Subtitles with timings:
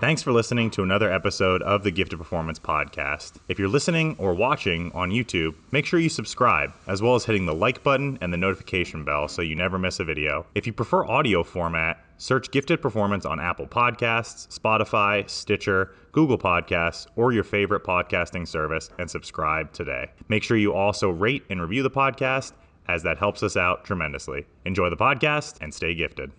[0.00, 3.32] Thanks for listening to another episode of the Gifted Performance Podcast.
[3.48, 7.46] If you're listening or watching on YouTube, make sure you subscribe, as well as hitting
[7.46, 10.46] the like button and the notification bell so you never miss a video.
[10.54, 17.08] If you prefer audio format, search Gifted Performance on Apple Podcasts, Spotify, Stitcher, Google Podcasts,
[17.16, 20.12] or your favorite podcasting service and subscribe today.
[20.28, 22.52] Make sure you also rate and review the podcast,
[22.86, 24.46] as that helps us out tremendously.
[24.64, 26.30] Enjoy the podcast and stay gifted.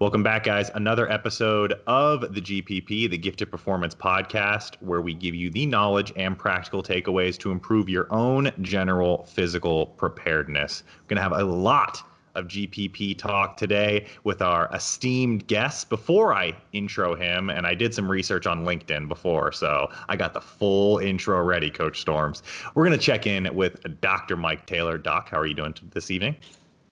[0.00, 0.70] Welcome back, guys.
[0.76, 6.12] Another episode of the GPP, the Gifted Performance Podcast, where we give you the knowledge
[6.14, 10.84] and practical takeaways to improve your own general physical preparedness.
[10.86, 12.00] We're going to have a lot
[12.36, 15.88] of GPP talk today with our esteemed guest.
[15.88, 20.32] Before I intro him, and I did some research on LinkedIn before, so I got
[20.32, 22.44] the full intro ready, Coach Storms.
[22.76, 24.36] We're going to check in with Dr.
[24.36, 24.96] Mike Taylor.
[24.96, 26.36] Doc, how are you doing this evening?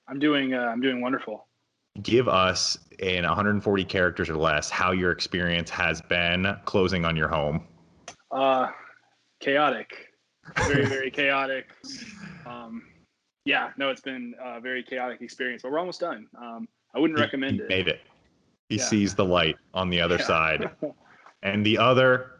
[0.09, 0.55] I'm doing.
[0.55, 1.46] Uh, I'm doing wonderful
[2.03, 7.29] give us in 140 characters or less how your experience has been closing on your
[7.29, 7.67] home.
[8.31, 8.69] Uh,
[9.41, 10.13] chaotic,
[10.67, 11.67] very very chaotic.
[12.47, 12.83] Um,
[13.45, 16.27] yeah, no, it's been a very chaotic experience, but we're almost done.
[16.41, 17.69] Um, I wouldn't he, recommend he it.
[17.69, 18.01] Made it.
[18.69, 18.85] He yeah.
[18.85, 20.27] sees the light on the other Yeah.
[20.27, 20.71] side,
[21.43, 22.33] and the other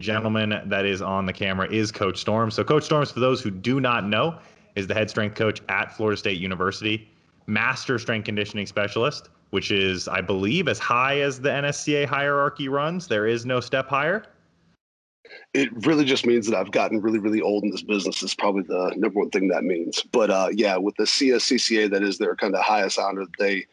[0.00, 2.54] gentleman that is on the camera is Coach Storms.
[2.54, 4.38] So, Coach Storms, for those who do not know,
[4.74, 7.10] is the head strength coach at Florida State University
[7.46, 13.08] master strength conditioning specialist, which is, I believe, as high as the NSCA hierarchy runs.
[13.08, 14.24] There is no step higher.
[15.54, 18.22] It really just means that I've gotten really, really old in this business.
[18.22, 20.02] Is probably the number one thing that means.
[20.02, 23.66] But uh, yeah, with the CSCCA, that is their kind of highest honor that they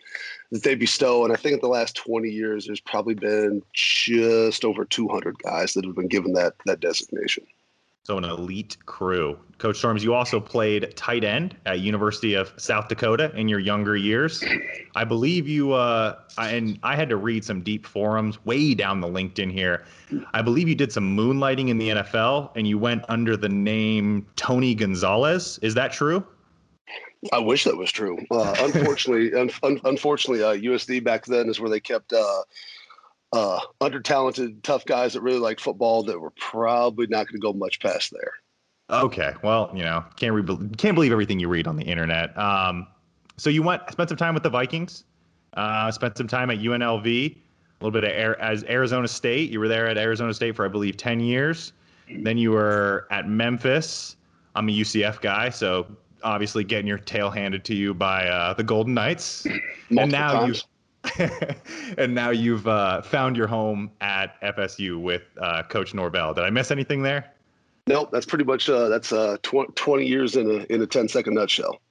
[0.52, 1.24] that they bestow.
[1.24, 5.74] And I think in the last 20 years, there's probably been just over 200 guys
[5.74, 7.46] that have been given that that designation.
[8.06, 9.40] So an elite crew.
[9.60, 13.96] Coach Storms, you also played tight end at University of South Dakota in your younger
[13.96, 14.44] years.
[14.94, 19.08] I believe you, uh, and I had to read some deep forums way down the
[19.08, 19.86] LinkedIn here.
[20.34, 24.28] I believe you did some moonlighting in the NFL and you went under the name
[24.36, 25.58] Tony Gonzalez.
[25.62, 26.28] Is that true?
[27.32, 28.18] I wish that was true.
[28.30, 32.42] Uh, unfortunately, un- un- unfortunately, uh, USD back then is where they kept uh,
[33.34, 37.40] uh, under talented, tough guys that really like football that were probably not going to
[37.40, 38.34] go much past there.
[38.90, 39.34] Okay.
[39.44, 42.38] Well, you know, can't re- can't believe everything you read on the internet.
[42.38, 42.86] Um,
[43.38, 45.04] so you went spent some time with the Vikings,
[45.56, 47.36] uh, spent some time at UNLV, a
[47.84, 49.50] little bit of air, as Arizona State.
[49.50, 51.74] You were there at Arizona State for I believe ten years.
[52.10, 54.16] Then you were at Memphis.
[54.54, 55.88] I'm a UCF guy, so
[56.22, 59.46] obviously getting your tail handed to you by uh, the Golden Knights.
[59.46, 60.58] Multiple and now times.
[60.60, 60.64] you
[61.98, 66.34] and now you've uh, found your home at FSU with uh, Coach Norvell.
[66.34, 67.34] Did I miss anything there?
[67.88, 71.10] Nope, that's pretty much uh, that's uh, tw- 20 years in a in a 10
[71.10, 71.82] second nutshell.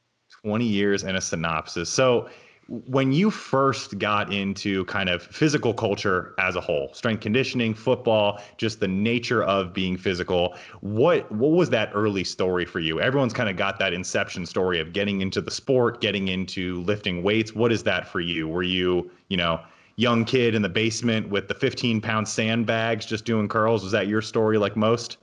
[0.44, 1.90] 20 years in a synopsis.
[1.90, 2.28] So,
[2.72, 8.40] when you first got into kind of physical culture as a whole, strength conditioning, football,
[8.56, 12.98] just the nature of being physical, what what was that early story for you?
[12.98, 17.22] Everyone's kind of got that inception story of getting into the sport, getting into lifting
[17.22, 17.54] weights.
[17.54, 18.48] What is that for you?
[18.48, 19.60] Were you, you know,
[19.96, 23.82] young kid in the basement with the 15 pound sandbags just doing curls?
[23.82, 25.18] Was that your story like most?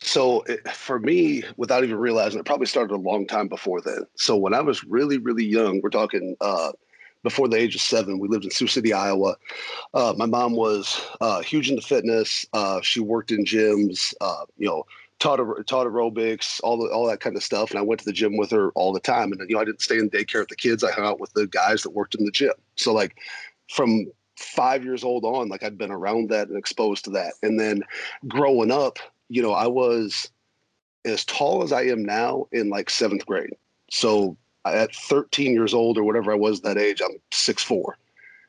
[0.00, 4.02] So it, for me, without even realizing, it probably started a long time before then.
[4.16, 6.72] So when I was really, really young, we're talking uh,
[7.24, 9.36] before the age of seven, we lived in Sioux City, Iowa.
[9.94, 12.46] Uh, my mom was uh, huge into fitness.
[12.52, 14.84] Uh, she worked in gyms, uh, you know,
[15.18, 17.70] taught taught aerobics, all the, all that kind of stuff.
[17.70, 19.32] And I went to the gym with her all the time.
[19.32, 20.84] And you know, I didn't stay in daycare with the kids.
[20.84, 22.52] I hung out with the guys that worked in the gym.
[22.76, 23.16] So like
[23.68, 24.06] from
[24.36, 27.34] five years old on, like I'd been around that and exposed to that.
[27.42, 27.82] And then
[28.28, 30.30] growing up, you know, I was
[31.04, 33.54] as tall as I am now in like seventh grade.
[33.90, 37.96] So at 13 years old or whatever I was that age, I'm six four.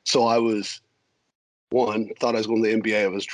[0.03, 0.81] So I was
[1.71, 3.03] one thought I was going to the NBA.
[3.03, 3.27] I was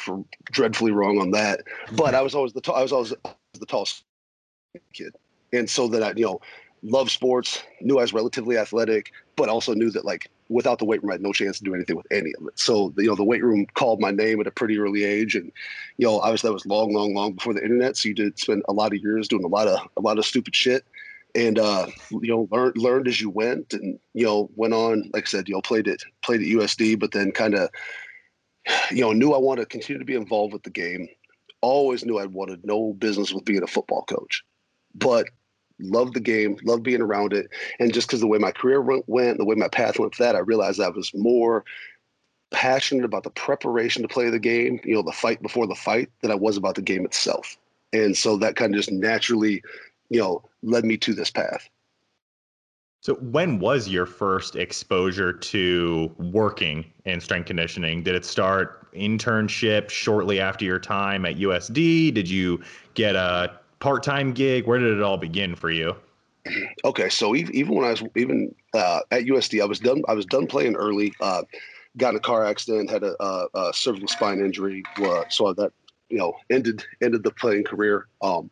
[0.51, 1.61] dreadfully wrong on that,
[1.93, 3.13] but I was always the tall, I was always
[3.59, 4.03] the tallest
[4.93, 5.15] kid,
[5.53, 6.41] and so that I you know
[6.85, 11.01] loved sports, knew I was relatively athletic, but also knew that like without the weight
[11.01, 12.59] room, I had no chance to do anything with any of it.
[12.59, 15.51] So you know the weight room called my name at a pretty early age, and
[15.97, 17.97] you know obviously that was long, long, long before the internet.
[17.97, 20.25] So you did spend a lot of years doing a lot of a lot of
[20.25, 20.85] stupid shit
[21.35, 25.23] and uh, you know learned learned as you went and you know went on like
[25.23, 27.69] i said you know played it played at usd but then kind of
[28.89, 31.07] you know knew i wanted to continue to be involved with the game
[31.61, 34.43] always knew i wanted no business with being a football coach
[34.93, 35.27] but
[35.79, 37.47] loved the game loved being around it
[37.79, 40.35] and just because the way my career went the way my path went for that
[40.35, 41.65] i realized i was more
[42.51, 46.09] passionate about the preparation to play the game you know the fight before the fight
[46.21, 47.57] than i was about the game itself
[47.91, 49.61] and so that kind of just naturally
[50.09, 51.67] you know led me to this path
[53.01, 58.01] So, when was your first exposure to working in strength conditioning?
[58.01, 62.13] Did it start internship shortly after your time at USD?
[62.13, 62.63] Did you
[62.95, 64.65] get a part-time gig?
[64.65, 65.95] Where did it all begin for you?
[66.83, 70.01] Okay, so even when I was even uh, at USD, I was done.
[70.07, 71.13] I was done playing early.
[71.21, 71.43] Uh,
[71.97, 75.71] got in a car accident, had a, a, a cervical spine injury, uh, so that
[76.09, 78.07] you know ended ended the playing career.
[78.23, 78.49] Um,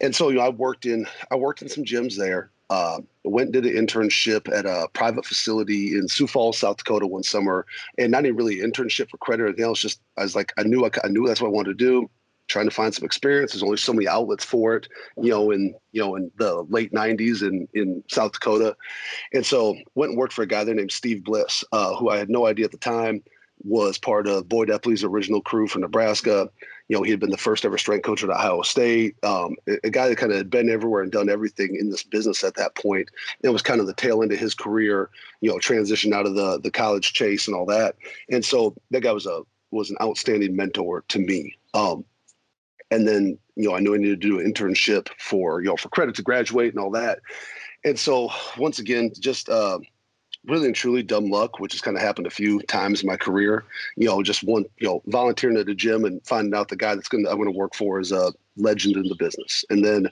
[0.00, 2.50] and so you know, I worked in I worked in some gyms there.
[2.70, 7.06] Uh, went and did an internship at a private facility in Sioux Falls, South Dakota,
[7.06, 7.66] one summer,
[7.98, 9.80] and not even really internship for credit or anything else.
[9.80, 12.10] Just I was like, I knew I, I knew that's what I wanted to do.
[12.46, 13.52] Trying to find some experience.
[13.52, 16.92] There's only so many outlets for it, you know, in you know in the late
[16.92, 18.76] '90s in in South Dakota,
[19.32, 22.18] and so went and worked for a guy there named Steve Bliss, uh, who I
[22.18, 23.22] had no idea at the time
[23.62, 26.50] was part of Boyd Epley's original crew from Nebraska
[26.88, 29.90] you know, he had been the first ever strength coach at Ohio State, um, a,
[29.90, 32.74] guy that kind of had been everywhere and done everything in this business at that
[32.74, 33.08] point.
[33.42, 35.08] It was kind of the tail end of his career,
[35.40, 37.96] you know, transition out of the the college chase and all that.
[38.30, 41.56] And so that guy was a was an outstanding mentor to me.
[41.72, 42.04] Um,
[42.94, 45.76] and then, you know, I knew I needed to do an internship for, you know,
[45.76, 47.18] for credit to graduate and all that.
[47.84, 49.80] And so once again, just uh,
[50.46, 53.16] really and truly dumb luck, which has kind of happened a few times in my
[53.16, 53.64] career.
[53.96, 56.94] You know, just one, you know, volunteering at a gym and finding out the guy
[56.94, 59.84] that's going to I'm going to work for is a legend in the business, and
[59.84, 60.08] then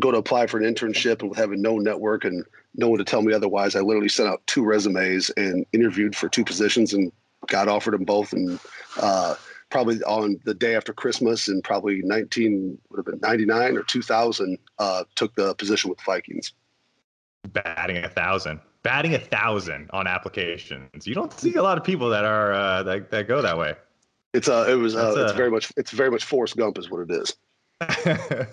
[0.00, 2.44] go to apply for an internship and with having no network and
[2.74, 6.28] no one to tell me otherwise, I literally sent out two resumes and interviewed for
[6.28, 7.12] two positions and
[7.46, 8.58] got offered them both and.
[9.00, 9.36] Uh,
[9.76, 14.58] probably on the day after Christmas in probably 19 would have been 99 or 2000
[14.78, 16.54] uh, took the position with the Vikings.
[17.52, 21.06] Batting a thousand batting a thousand on applications.
[21.06, 23.74] You don't see a lot of people that are uh, that that go that way.
[24.32, 27.10] It's uh, it was uh, it's very much it's very much Forrest Gump is what
[27.10, 27.34] it is.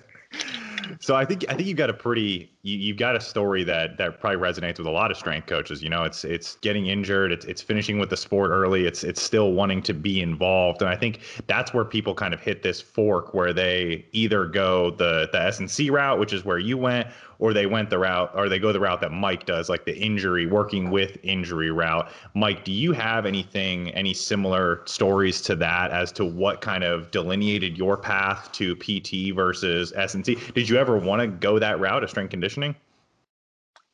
[0.99, 3.97] so I think I think you've got a pretty you, you've got a story that
[3.97, 5.83] that probably resonates with a lot of strength coaches.
[5.83, 9.21] You know, it's it's getting injured, it's it's finishing with the sport early, it's it's
[9.21, 12.81] still wanting to be involved, and I think that's where people kind of hit this
[12.81, 16.77] fork where they either go the the S and C route, which is where you
[16.77, 17.07] went,
[17.39, 19.97] or they went the route or they go the route that Mike does, like the
[19.97, 22.11] injury, working with injury route.
[22.33, 27.11] Mike, do you have anything, any similar stories to that as to what kind of
[27.11, 30.37] delineated your path to PT versus S&C?
[30.53, 32.75] Did you ever want to go that route of strength conditioning?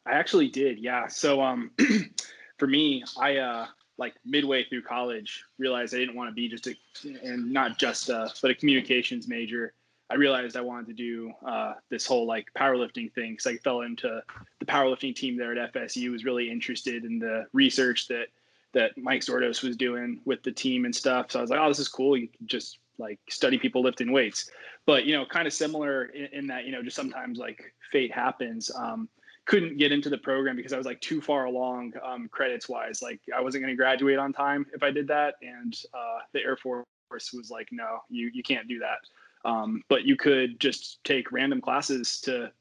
[0.06, 1.08] I actually did, yeah.
[1.08, 1.72] So um,
[2.58, 6.68] for me, I uh, like midway through college realized I didn't want to be just
[6.68, 6.76] a,
[7.24, 9.74] and not just a, but a communications major.
[10.10, 13.82] I realized I wanted to do uh, this whole like powerlifting thing because I fell
[13.82, 14.22] into
[14.60, 16.12] the powerlifting team there at FSU.
[16.12, 18.28] Was really interested in the research that
[18.74, 21.32] that Mike Zourdos was doing with the team and stuff.
[21.32, 22.18] So I was like, oh, this is cool.
[22.18, 24.50] You can just like study people lifting weights.
[24.86, 28.14] But you know, kind of similar in, in that you know, just sometimes like fate
[28.14, 28.72] happens.
[28.76, 29.10] Um,
[29.46, 33.02] couldn't get into the program because I was like too far along um, credits wise.
[33.02, 36.42] Like I wasn't going to graduate on time if I did that, and uh, the
[36.42, 38.98] Air Force was like, no, you you can't do that.
[39.46, 42.52] Um, but you could just take random classes to,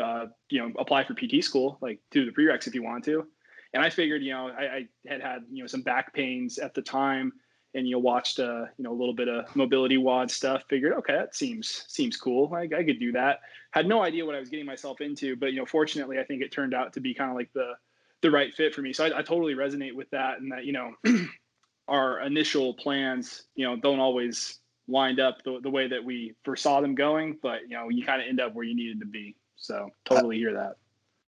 [0.00, 3.26] uh, you know, apply for PT school, like through the prereqs if you want to.
[3.74, 6.74] And I figured, you know, I, I, had had, you know, some back pains at
[6.74, 7.32] the time
[7.74, 11.14] and, you know, watched, uh, you know, a little bit of MobilityWOD stuff, figured, okay,
[11.14, 12.52] that seems, seems cool.
[12.54, 13.40] I, I could do that.
[13.70, 16.42] Had no idea what I was getting myself into, but, you know, fortunately, I think
[16.42, 17.72] it turned out to be kind of like the,
[18.20, 18.92] the right fit for me.
[18.92, 20.92] So I, I totally resonate with that and that, you know,
[21.88, 24.58] our initial plans, you know, don't always
[24.92, 28.20] lined up the, the way that we foresaw them going, but you know, you kind
[28.20, 29.34] of end up where you needed to be.
[29.56, 30.76] So totally hear that.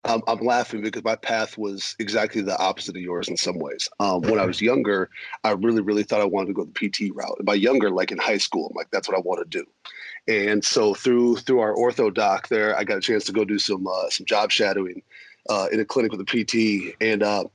[0.05, 3.89] I'm, I'm laughing because my path was exactly the opposite of yours in some ways.
[3.99, 5.09] Um, when I was younger,
[5.43, 7.35] I really, really thought I wanted to go the PT route.
[7.37, 9.65] And by younger, like in high school, I'm like, that's what I want to do.
[10.27, 13.59] And so through through our ortho doc there, I got a chance to go do
[13.59, 15.01] some uh, some job shadowing
[15.49, 16.95] uh, in a clinic with a PT.
[17.01, 17.45] And uh,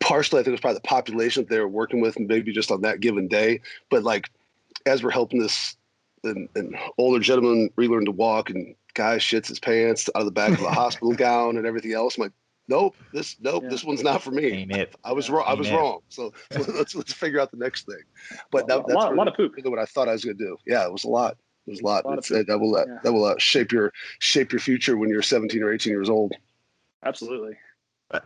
[0.00, 2.70] partially, I think it was probably the population that they were working with, maybe just
[2.70, 3.60] on that given day.
[3.90, 4.30] But like
[4.88, 5.76] as we're helping this
[6.24, 10.32] an, an, older gentleman relearn to walk and guy shits his pants out of the
[10.32, 12.16] back of a hospital gown and everything else.
[12.16, 12.32] I'm like,
[12.66, 13.70] nope, this nope, yeah.
[13.70, 14.46] this one's not for me.
[14.46, 14.94] Ain't it?
[15.04, 15.44] I was wrong.
[15.46, 15.74] I was it.
[15.74, 16.00] wrong.
[16.08, 18.02] So, so, let's let's figure out the next thing.
[18.50, 19.54] But that, that's a lot, really, lot of poop.
[19.56, 20.56] Really what I thought I was going to do.
[20.66, 21.36] Yeah, it was a lot.
[21.66, 22.04] It was a lot.
[22.04, 22.98] A lot uh, that will uh, yeah.
[23.02, 26.32] that will uh, shape your shape your future when you're 17 or 18 years old.
[27.04, 27.56] Absolutely.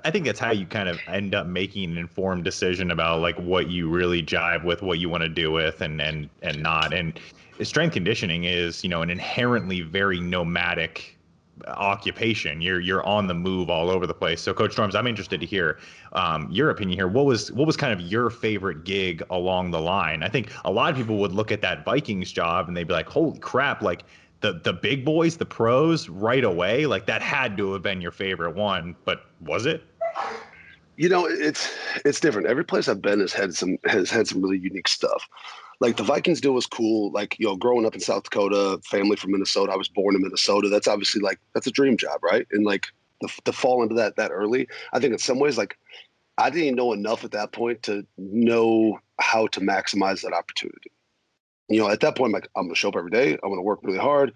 [0.05, 3.37] I think that's how you kind of end up making an informed decision about like
[3.37, 6.95] what you really jive with, what you want to do with, and and and not.
[6.95, 7.19] And
[7.63, 11.19] strength conditioning is, you know, an inherently very nomadic
[11.67, 12.61] occupation.
[12.61, 14.41] You're you're on the move all over the place.
[14.41, 15.79] So, Coach Storms, I'm interested to hear
[16.13, 17.09] um, your opinion here.
[17.09, 20.23] What was what was kind of your favorite gig along the line?
[20.23, 22.95] I think a lot of people would look at that Vikings job and they'd be
[22.95, 24.05] like, "Holy crap!" Like
[24.43, 26.87] the the big boys, the pros, right away.
[26.87, 29.83] Like that had to have been your favorite one, but was it?
[30.97, 31.73] You know, it's
[32.05, 32.49] it's different.
[32.49, 35.27] Every place I've been has had some has had some really unique stuff.
[35.81, 37.11] Like the Vikings deal was cool.
[37.13, 39.73] Like you know, growing up in South Dakota, family from Minnesota.
[39.73, 40.69] I was born in Minnesota.
[40.69, 42.47] That's obviously like that's a dream job, right?
[42.53, 42.87] And like
[43.21, 45.79] the, to fall into that that early, I think in some ways like
[46.39, 50.91] I didn't know enough at that point to know how to maximize that opportunity.
[51.73, 53.33] You know, at that point, I'm like, I'm going to show up every day.
[53.33, 54.33] I'm going to work really hard.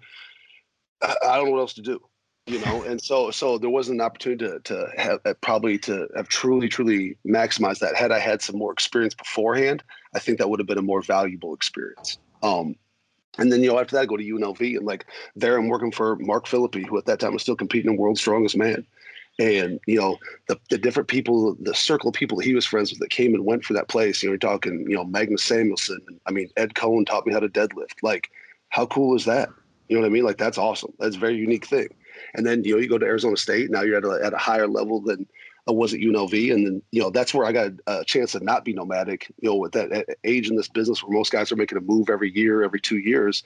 [1.01, 2.01] I, I, don't know what else to do.
[2.47, 6.07] You know, and so so there wasn't an opportunity to to have uh, probably to
[6.15, 7.95] have truly truly maximized that.
[7.95, 9.83] Had I had some more experience beforehand,
[10.15, 12.17] I think that would have been a more valuable experience.
[12.41, 12.75] Um,
[13.37, 15.91] and then you know after that, I go to UNLV and like there I'm working
[15.91, 18.85] for Mark Philippi, who at that time was still competing in World's Strongest Man
[19.39, 20.17] and you know
[20.47, 23.33] the, the different people the circle of people that he was friends with that came
[23.33, 26.49] and went for that place you know you're talking you know magnus samuelsson i mean
[26.57, 28.01] ed coan taught me how to deadlift.
[28.01, 28.29] Like
[28.69, 29.49] how cool is that?
[29.87, 30.23] You know what i mean?
[30.23, 30.93] Like that's awesome.
[30.99, 31.87] That's a very unique thing.
[32.33, 34.37] And then you know you go to arizona state now you're at a, at a
[34.37, 35.27] higher level than
[35.67, 38.39] I was at UNLV, and then you know that's where I got a chance to
[38.39, 39.29] not be nomadic.
[39.41, 42.09] You know, with that age in this business, where most guys are making a move
[42.09, 43.43] every year, every two years,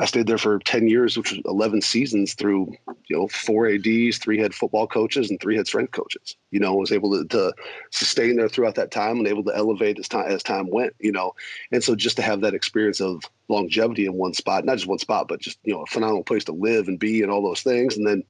[0.00, 2.72] I stayed there for 10 years, which was 11 seasons through,
[3.08, 6.36] you know, four ADs, three head football coaches, and three head strength coaches.
[6.52, 7.52] You know, was able to, to
[7.90, 10.94] sustain there throughout that time and able to elevate as time as time went.
[11.00, 11.34] You know,
[11.72, 15.00] and so just to have that experience of longevity in one spot, not just one
[15.00, 17.62] spot, but just you know, a phenomenal place to live and be, and all those
[17.62, 17.96] things.
[17.96, 18.22] And then,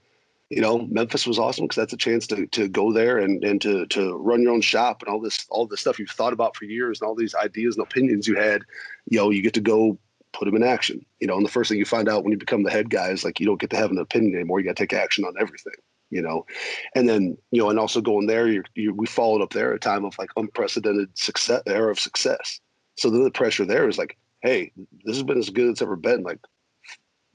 [0.49, 3.61] you know, Memphis was awesome because that's a chance to to go there and and
[3.61, 6.57] to to run your own shop and all this all this stuff you've thought about
[6.57, 8.63] for years and all these ideas and opinions you had.
[9.11, 9.99] You know, you get to go
[10.39, 11.05] put them in action.
[11.21, 13.11] You know, and the first thing you find out when you become the head guy
[13.11, 14.61] is like you don't get to have an opinion anymore.
[14.61, 15.75] You got to take action on everything.
[16.11, 16.47] You know,
[16.95, 19.79] and then you know, and also going there, you you we followed up there a
[19.79, 22.61] time of like unprecedented success, era of success.
[22.97, 24.73] So then the pressure there is like, hey,
[25.05, 26.23] this has been as good as it's ever been.
[26.23, 26.39] Like,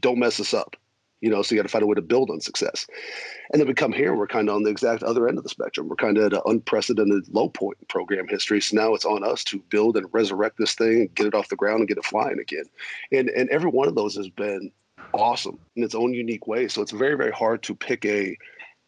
[0.01, 0.75] don't mess this up
[1.23, 2.85] you know, so you got to find a way to build on success.
[3.53, 5.49] And then we come here, we're kind of on the exact other end of the
[5.49, 5.87] spectrum.
[5.87, 8.59] We're kind of at an unprecedented low point in program history.
[8.59, 11.47] So now it's on us to build and resurrect this thing and get it off
[11.47, 12.65] the ground and get it flying again.
[13.13, 14.69] And and every one of those has been
[15.13, 16.67] awesome in its own unique way.
[16.67, 18.37] So it's very, very hard to pick a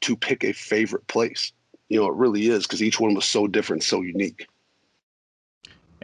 [0.01, 1.53] to pick a favorite place.
[1.87, 4.45] You know, it really is because each one was so different, so unique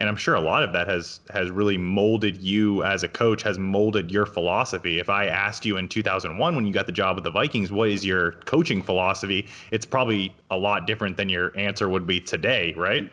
[0.02, 3.44] and I'm sure a lot of that has has really molded you as a coach,
[3.44, 5.00] has molded your philosophy.
[5.00, 7.88] If I asked you in 2001 when you got the job with the Vikings, what
[7.88, 9.48] is your coaching philosophy?
[9.70, 13.12] It's probably a lot different than your answer would be today, right?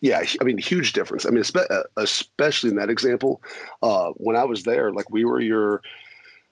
[0.00, 1.26] Yeah, I mean, huge difference.
[1.26, 3.42] I mean, uh, especially in that example,
[3.82, 5.82] uh, when I was there, like we were your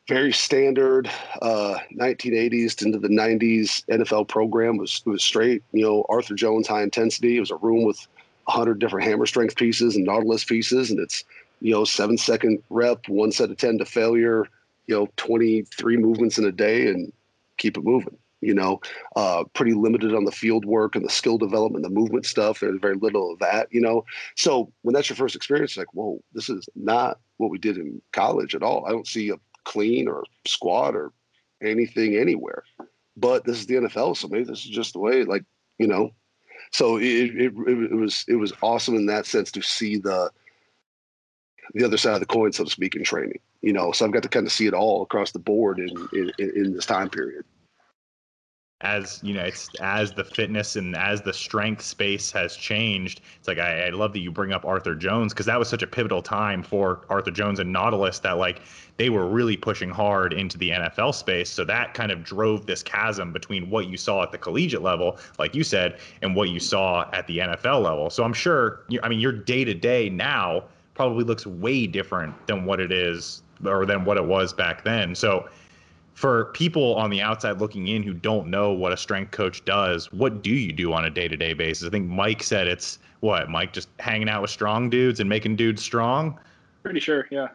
[0.09, 1.09] very standard
[1.43, 5.63] uh, 1980s into the 90s NFL program was was straight.
[5.71, 7.37] You know, Arthur Jones high intensity.
[7.37, 8.05] It was a room with
[8.49, 11.23] 100 different hammer strength pieces and Nautilus pieces, and it's
[11.61, 14.45] you know seven second rep, one set of 10 to failure,
[14.87, 17.13] you know 23 movements in a day, and
[17.59, 18.17] keep it moving.
[18.41, 18.81] You know,
[19.17, 22.61] uh, pretty limited on the field work and the skill development, the movement stuff.
[22.61, 23.67] There's very little of that.
[23.71, 24.05] You know,
[24.37, 28.01] so when that's your first experience, like, whoa, this is not what we did in
[28.13, 28.87] college at all.
[28.87, 31.13] I don't see a clean or squat or
[31.63, 32.63] anything anywhere.
[33.17, 35.25] But this is the NFL, so maybe this is just the way.
[35.25, 35.45] Like,
[35.79, 36.13] you know,
[36.73, 40.31] so it, it, it was it was awesome in that sense to see the
[41.75, 43.41] the other side of the coin, so to speak, in training.
[43.61, 46.09] You know, so I've got to kind of see it all across the board in
[46.13, 47.45] in, in this time period
[48.81, 53.49] as you know it's as the fitness and as the strength space has changed it's
[53.49, 55.87] like i, I love that you bring up arthur jones because that was such a
[55.87, 58.61] pivotal time for arthur jones and nautilus that like
[58.99, 61.49] they were really pushing hard into the nfl space.
[61.49, 65.19] So that kind of drove this chasm between what you saw at the collegiate level
[65.39, 68.11] like you said and what you saw at the nfl level.
[68.11, 72.65] So i'm sure i mean your day to day now probably looks way different than
[72.65, 75.15] what it is or than what it was back then.
[75.15, 75.49] So
[76.19, 80.13] for people on the outside looking in who don't know what a strength coach does,
[80.13, 81.87] what do you do on a day to day basis?
[81.87, 85.55] I think Mike said it's what, Mike, just hanging out with strong dudes and making
[85.55, 86.37] dudes strong?
[86.83, 87.47] Pretty sure, yeah.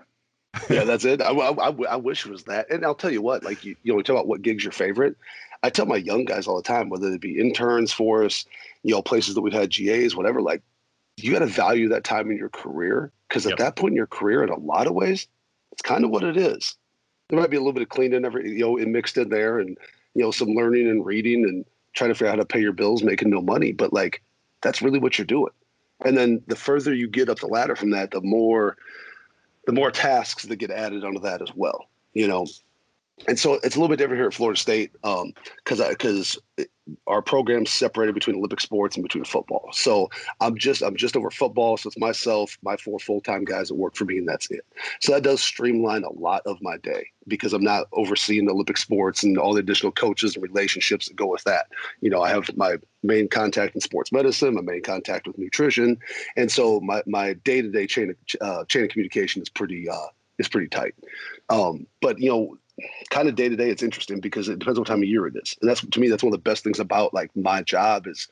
[0.70, 1.22] yeah, that's it.
[1.22, 2.70] I, I, I, wish it was that.
[2.70, 4.72] And I'll tell you what, like, you, you know, we talk about what gig's your
[4.72, 5.18] favorite.
[5.62, 8.46] I tell my young guys all the time, whether it be interns for us,
[8.84, 10.62] you know, places that we've had GAs, whatever, like,
[11.18, 13.54] you got to value that time in your career because yep.
[13.54, 15.28] at that point in your career, in a lot of ways,
[15.74, 16.78] it's kind of what it is
[17.30, 19.78] there might be a little bit of cleaning every you know mixed in there and
[20.14, 22.74] you know some learning and reading and trying to figure out how to pay your
[22.74, 24.22] bills making no money but like
[24.62, 25.52] that's really what you're doing.
[26.06, 28.78] And then the further you get up the ladder from that the more
[29.66, 32.48] the more tasks that get added onto that as well you know?
[33.28, 36.38] And so it's a little bit different here at Florida State because um, because
[37.08, 39.70] our program's separated between Olympic sports and between football.
[39.72, 40.10] So
[40.42, 41.78] I'm just I'm just over football.
[41.78, 44.66] So it's myself, my four full time guys that work for me, and that's it.
[45.00, 49.24] So that does streamline a lot of my day because I'm not overseeing Olympic sports
[49.24, 51.68] and all the additional coaches and relationships that go with that.
[52.02, 55.98] You know, I have my main contact in sports medicine, my main contact with nutrition,
[56.36, 59.88] and so my my day to day chain of uh, chain of communication is pretty
[59.88, 60.96] uh, is pretty tight.
[61.50, 62.58] Um, but you know,
[63.10, 65.36] kind of day to day, it's interesting because it depends what time of year it
[65.42, 68.08] is, and that's to me that's one of the best things about like my job
[68.08, 68.28] is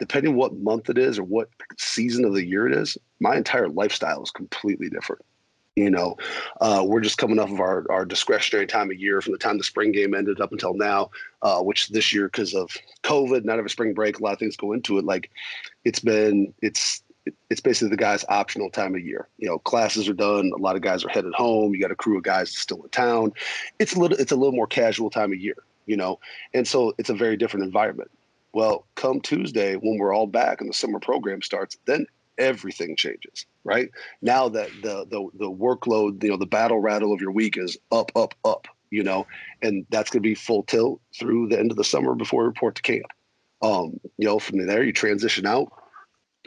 [0.00, 3.68] depending what month it is or what season of the year it is, my entire
[3.68, 5.22] lifestyle is completely different.
[5.76, 6.16] You know,
[6.60, 9.56] uh, we're just coming off of our, our discretionary time of year from the time
[9.56, 11.10] the spring game ended up until now,
[11.42, 14.56] uh, which this year, because of COVID, not a spring break, a lot of things
[14.56, 15.04] go into it.
[15.04, 15.30] Like
[15.84, 17.02] it's been, it's,
[17.50, 19.28] it's basically the guy's optional time of year.
[19.38, 20.52] You know, classes are done.
[20.54, 21.74] A lot of guys are headed home.
[21.74, 23.32] You got a crew of guys still in town.
[23.78, 26.18] It's a little, it's a little more casual time of year, you know,
[26.54, 28.10] and so it's a very different environment.
[28.52, 32.06] Well, come Tuesday when we're all back and the summer program starts, then
[32.38, 33.90] everything changes, right?
[34.22, 37.76] Now that the the the workload, you know, the battle rattle of your week is
[37.92, 39.26] up, up, up, you know,
[39.62, 42.48] and that's going to be full tilt through the end of the summer before we
[42.48, 43.06] report to camp.
[43.62, 45.70] Um, you know, from there you transition out,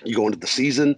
[0.06, 0.96] you go into the season,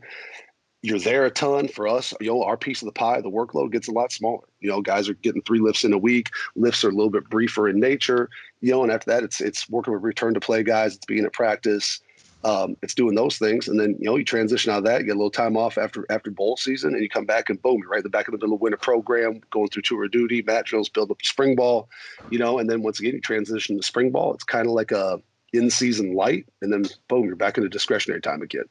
[0.86, 2.14] you're there a ton for us.
[2.22, 4.48] You know, our piece of the pie, the workload gets a lot smaller.
[4.60, 6.30] You know, guys are getting three lifts in a week.
[6.56, 8.30] Lifts are a little bit briefer in nature.
[8.62, 10.96] You know, and after that, it's it's working with return to play guys.
[10.96, 12.00] It's being at practice.
[12.44, 15.08] Um, it's doing those things, and then you know you transition out of that, you
[15.08, 17.80] get a little time off after after bowl season, and you come back and boom,
[17.82, 20.12] you're right in the back of the middle of winter program, going through tour of
[20.12, 21.90] duty, mat drills, build up spring ball,
[22.30, 24.36] you know, and then once again you transition to spring ball.
[24.36, 25.20] It's kind of like a
[25.54, 28.66] in season light, and then boom, you're back into discretionary time again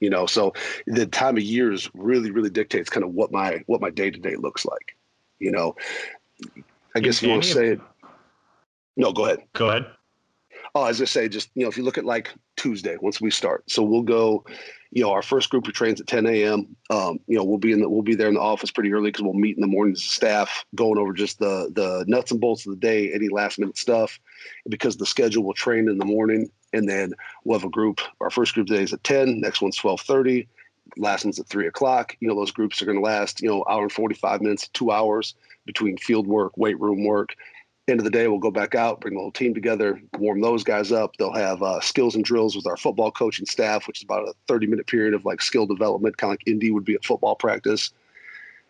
[0.00, 0.26] you know?
[0.26, 0.52] So
[0.86, 4.18] the time of years really really dictates kind of what my what my day to
[4.18, 4.96] day looks like
[5.38, 5.76] you know?
[6.94, 7.80] I guess you want to say it.
[8.96, 9.40] No go ahead.
[9.52, 9.86] Go ahead.
[10.74, 13.30] Oh as i say just you know if you look at like tuesday once we
[13.30, 13.70] start.
[13.70, 14.44] So we'll go
[14.90, 17.72] you know our first group of trains at 10 a.m um, you know we'll be
[17.72, 19.66] in the we'll be there in the office pretty early because we'll meet in the
[19.66, 23.58] mornings staff going over just the the nuts and bolts of the day any last
[23.58, 24.18] minute stuff
[24.68, 28.00] because the schedule will train in the morning and then we'll have a group.
[28.20, 29.40] Our first group today is at 10.
[29.40, 30.46] Next one's 12:30.
[30.96, 32.16] Last one's at three o'clock.
[32.20, 34.90] You know, those groups are going to last, you know, hour and 45 minutes, two
[34.90, 35.34] hours
[35.66, 37.34] between field work, weight room work.
[37.88, 40.62] End of the day, we'll go back out, bring the whole team together, warm those
[40.62, 41.16] guys up.
[41.16, 44.34] They'll have uh, skills and drills with our football coaching staff, which is about a
[44.46, 47.34] 30 minute period of like skill development, kind of like Indy would be at football
[47.34, 47.92] practice.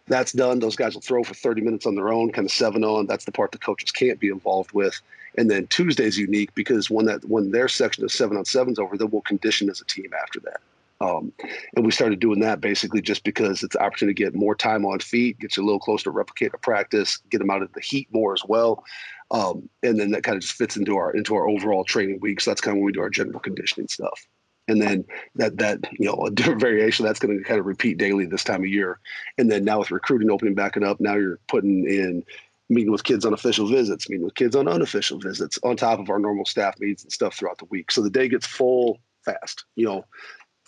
[0.07, 0.59] That's done.
[0.59, 3.07] Those guys will throw for 30 minutes on their own, kind of seven on.
[3.07, 5.01] That's the part the coaches can't be involved with.
[5.39, 8.99] And then Tuesday's unique because when that when their section of seven on sevens over,
[8.99, 10.61] then we'll condition as a team after that.
[11.01, 11.33] Um,
[11.77, 14.85] and we started doing that basically just because it's an opportunity to get more time
[14.85, 17.73] on feet, get you a little closer to replicate a practice, get them out of
[17.73, 18.83] the heat more as well.
[19.31, 22.41] Um, and then that kind of just fits into our into our overall training week.
[22.41, 24.27] So that's kind of when we do our general conditioning stuff.
[24.67, 25.05] And then
[25.37, 28.43] that that you know a different variation that's going to kind of repeat daily this
[28.43, 28.99] time of year.
[29.37, 32.25] And then now with recruiting opening backing up, now you're putting in
[32.69, 36.11] meeting with kids on official visits, meeting with kids on unofficial visits, on top of
[36.11, 37.91] our normal staff meetings and stuff throughout the week.
[37.91, 39.65] So the day gets full fast.
[39.77, 40.05] You know,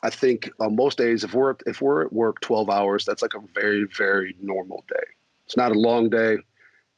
[0.02, 3.34] I think on most days, if we're if we're at work 12 hours, that's like
[3.34, 5.04] a very very normal day.
[5.46, 6.38] It's not a long day.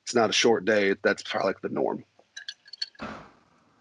[0.04, 0.94] It's not a short day.
[1.02, 2.04] That's probably like the norm.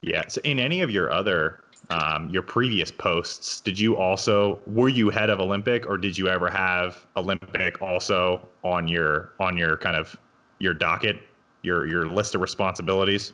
[0.02, 0.24] Yeah.
[0.28, 5.10] So in any of your other um, your previous posts, did you also were you
[5.10, 9.96] head of Olympic or did you ever have Olympic also on your on your kind
[9.96, 10.16] of
[10.62, 11.18] your docket,
[11.64, 13.34] your your list of responsibilities?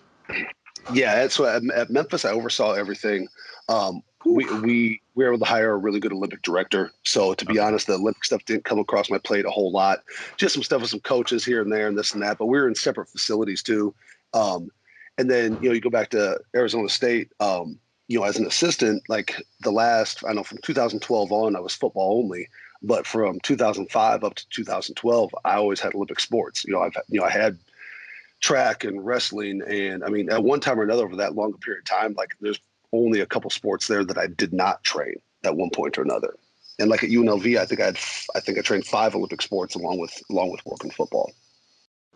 [0.94, 3.28] Yeah, that's what at Memphis I oversaw everything.
[3.70, 6.92] Um, we we we were able to hire a really good Olympic director.
[7.04, 7.68] So to be okay.
[7.68, 10.04] honest, the Olympic stuff didn't come across my plate a whole lot.
[10.38, 12.38] Just some stuff with some coaches here and there and this and that.
[12.38, 13.94] But we were in separate facilities too.
[14.34, 14.70] Um,
[15.18, 17.32] and then you know you go back to Arizona State.
[17.40, 21.60] Um, you know, as an assistant, like the last I know from 2012 on, I
[21.60, 22.48] was football only.
[22.82, 26.64] But from 2005 up to 2012, I always had Olympic sports.
[26.66, 27.58] You know, I've you know I had
[28.40, 31.82] track and wrestling, and I mean, at one time or another over that longer period
[31.82, 32.60] of time, like there's
[32.94, 36.36] only a couple sports there that I did not train at one point or another.
[36.80, 38.00] And like at UNLV, I think I had
[38.36, 41.32] I think I trained five Olympic sports along with along with working football.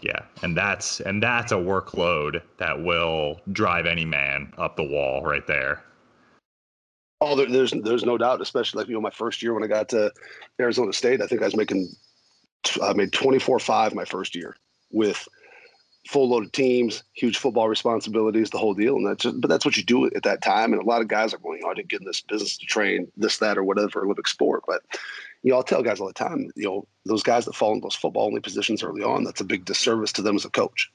[0.02, 5.24] Yeah, and that's and that's a workload that will drive any man up the wall
[5.24, 5.84] right there.
[7.22, 9.68] Oh, there, there's there's no doubt, especially like you know my first year when I
[9.68, 10.12] got to
[10.60, 11.94] Arizona State, I think I was making
[12.82, 14.56] I made 24 5 my first year
[14.92, 15.28] with
[16.08, 18.96] full loaded teams, huge football responsibilities, the whole deal.
[18.96, 20.74] And that's just, but that's what you do at that time.
[20.74, 22.66] And a lot of guys are going, oh, I didn't get in this business to
[22.66, 24.64] train this, that, or whatever Olympic sport.
[24.68, 24.82] But
[25.44, 27.82] you know, I'll tell guys all the time, you know, those guys that fall in
[27.82, 30.92] those football only positions early on, that's a big disservice to them as a coach.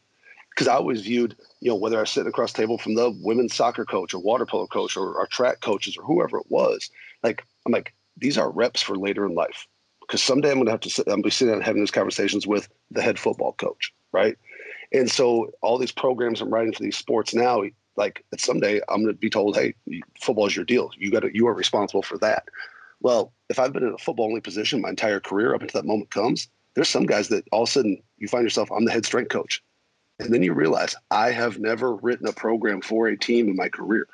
[0.57, 3.11] Because I always viewed, you know, whether I was sitting across the table from the
[3.21, 6.91] women's soccer coach or water polo coach or our track coaches or whoever it was,
[7.23, 9.67] like I'm like, these are reps for later in life.
[10.01, 12.47] Because someday I'm gonna have to sit, I'm gonna be sitting and having these conversations
[12.47, 14.39] with the head football coach, right?
[14.93, 17.63] And so all these programs I'm writing for these sports now,
[17.97, 19.75] like someday I'm gonna be told, hey,
[20.23, 20.91] football is your deal.
[20.97, 22.45] You got you are responsible for that.
[23.01, 25.87] Well, if I've been in a football only position my entire career up until that
[25.87, 28.93] moment comes, there's some guys that all of a sudden you find yourself, I'm the
[28.93, 29.63] head strength coach.
[30.19, 33.69] And then you realize I have never written a program for a team in my
[33.69, 34.07] career.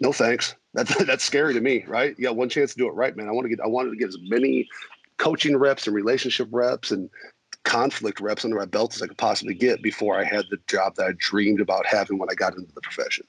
[0.00, 0.54] No thanks.
[0.74, 2.14] That's that's scary to me, right?
[2.18, 3.28] You got one chance to do it right, man.
[3.28, 4.68] I want to get I wanted to get as many
[5.16, 7.08] coaching reps and relationship reps and
[7.64, 10.96] conflict reps under my belt as I could possibly get before I had the job
[10.96, 13.26] that I dreamed about having when I got into the profession.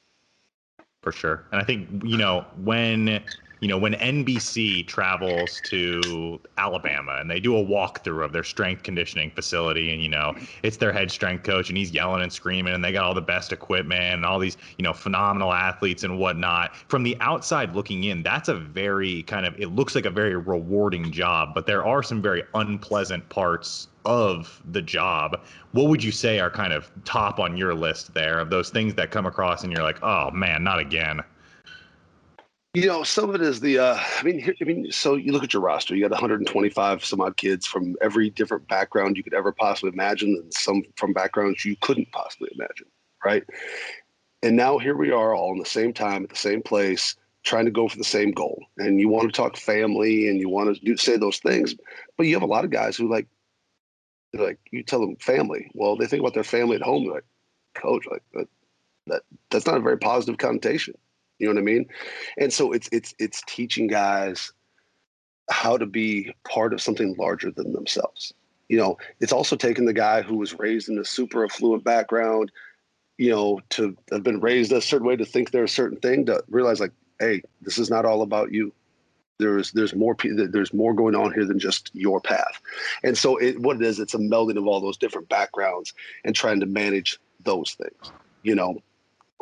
[1.02, 1.46] For sure.
[1.52, 3.24] And I think, you know, when
[3.60, 8.84] you know, when NBC travels to Alabama and they do a walkthrough of their strength
[8.84, 12.74] conditioning facility, and you know, it's their head strength coach, and he's yelling and screaming,
[12.74, 16.20] and they got all the best equipment and all these, you know, phenomenal athletes and
[16.20, 16.76] whatnot.
[16.88, 20.36] From the outside looking in, that's a very kind of it looks like a very
[20.36, 25.42] rewarding job, but there are some very unpleasant parts of the job.
[25.72, 28.94] What would you say are kind of top on your list there of those things
[28.96, 31.22] that come across and you're like, oh man, not again?
[32.76, 33.80] You know, some of it is the.
[33.80, 35.96] Uh, I mean, I mean, so you look at your roster.
[35.96, 40.36] You got 125 some odd kids from every different background you could ever possibly imagine,
[40.36, 42.88] and some from backgrounds you couldn't possibly imagine,
[43.24, 43.46] right?
[44.44, 47.64] And now here we are, all in the same time at the same place, trying
[47.64, 48.62] to go for the same goal.
[48.78, 51.76] And you want to talk family, and you want to do say those things,
[52.18, 53.28] but you have a lot of guys who like,
[54.34, 55.72] like you tell them family.
[55.76, 57.06] Well, they think about their family at home.
[57.06, 57.26] They're like,
[57.74, 58.50] coach, like that,
[59.08, 60.96] that that's not a very positive connotation
[61.40, 61.86] you know what I mean?
[62.38, 64.52] And so it's it's it's teaching guys
[65.50, 68.34] how to be part of something larger than themselves.
[68.70, 72.52] You know, it's also taking the guy who was raised in a super affluent background,
[73.18, 76.26] you know, to have been raised a certain way to think they're a certain thing
[76.26, 78.74] to realize like, hey, this is not all about you.
[79.38, 82.62] There's there's more there's more going on here than just your path,
[83.04, 85.94] and so it, what it is, it's a melding of all those different backgrounds
[86.24, 88.14] and trying to manage those things.
[88.44, 88.82] You know,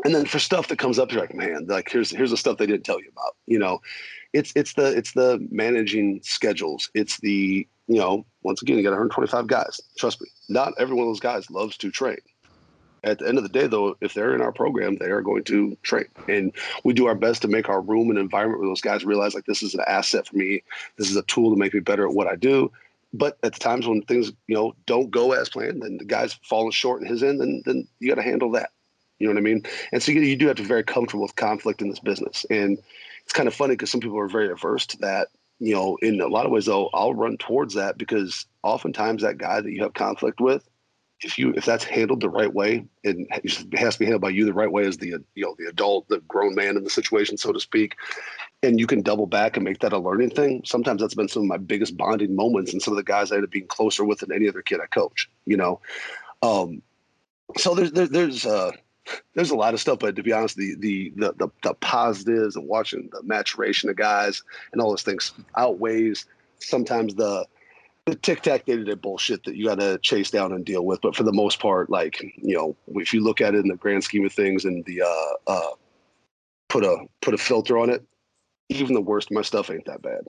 [0.03, 2.57] and then for stuff that comes up, you're like, man, like here's here's the stuff
[2.57, 3.35] they didn't tell you about.
[3.45, 3.81] You know,
[4.33, 6.89] it's it's the it's the managing schedules.
[6.93, 9.81] It's the you know, once again, you got 125 guys.
[9.97, 12.17] Trust me, not every one of those guys loves to train.
[13.03, 15.43] At the end of the day, though, if they're in our program, they are going
[15.45, 16.53] to train, and
[16.85, 19.45] we do our best to make our room and environment where those guys realize like
[19.45, 20.63] this is an asset for me.
[20.97, 22.71] This is a tool to make me better at what I do.
[23.13, 26.33] But at the times when things you know don't go as planned, and the guy's
[26.33, 28.71] falling short in his end, then then you got to handle that.
[29.19, 29.63] You know what I mean?
[29.91, 32.45] And so you, you do have to be very comfortable with conflict in this business.
[32.49, 32.77] And
[33.23, 35.29] it's kind of funny because some people are very averse to that.
[35.59, 39.37] You know, in a lot of ways, though, I'll run towards that because oftentimes that
[39.37, 40.67] guy that you have conflict with,
[41.21, 44.45] if you if that's handled the right way, and has to be handled by you
[44.45, 47.37] the right way as the you know the adult, the grown man in the situation,
[47.37, 47.95] so to speak,
[48.61, 50.61] and you can double back and make that a learning thing.
[50.65, 53.35] Sometimes that's been some of my biggest bonding moments, and some of the guys I
[53.35, 55.29] end up being closer with than any other kid I coach.
[55.45, 55.79] You know,
[56.41, 56.81] um,
[57.57, 58.71] so there's there, there's uh,
[59.35, 62.55] there's a lot of stuff, but to be honest, the the the the, the positives
[62.55, 66.25] of watching the maturation of guys and all those things outweighs
[66.59, 67.45] sometimes the
[68.05, 70.85] the tic tac day to day bullshit that you got to chase down and deal
[70.85, 71.01] with.
[71.01, 73.77] But for the most part, like you know, if you look at it in the
[73.77, 75.71] grand scheme of things and the uh, uh,
[76.69, 78.03] put a put a filter on it,
[78.69, 80.21] even the worst of my stuff ain't that bad.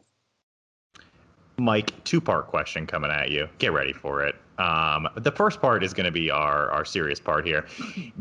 [1.56, 3.48] Mike, two part question coming at you.
[3.58, 4.34] Get ready for it.
[4.58, 7.66] Um, the first part is going to be our our serious part here.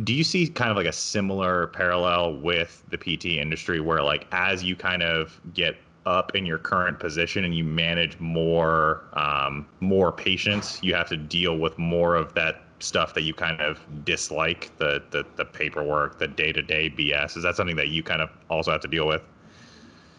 [0.04, 4.28] Do you see kind of like a similar parallel with the PT industry, where like
[4.32, 9.68] as you kind of get up in your current position and you manage more um,
[9.80, 13.80] more patients, you have to deal with more of that stuff that you kind of
[14.04, 17.38] dislike the the, the paperwork, the day to day BS.
[17.38, 19.22] Is that something that you kind of also have to deal with?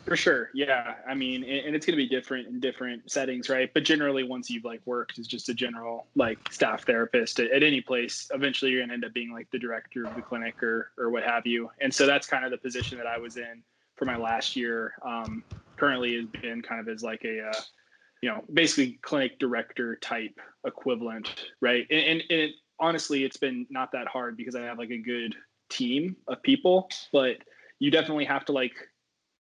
[0.05, 0.51] For sure.
[0.53, 0.95] Yeah.
[1.09, 3.73] I mean, and it's going to be different in different settings, right?
[3.73, 7.63] But generally, once you've like worked as just a general like staff therapist at, at
[7.63, 10.63] any place, eventually you're going to end up being like the director of the clinic
[10.63, 11.71] or, or what have you.
[11.81, 13.63] And so that's kind of the position that I was in
[13.97, 14.93] for my last year.
[15.03, 15.43] Um,
[15.77, 17.61] currently has been kind of as like a, uh,
[18.21, 21.87] you know, basically clinic director type equivalent, right?
[21.91, 24.99] And, and, and it, honestly, it's been not that hard because I have like a
[24.99, 25.35] good
[25.71, 27.39] team of people, but
[27.79, 28.75] you definitely have to like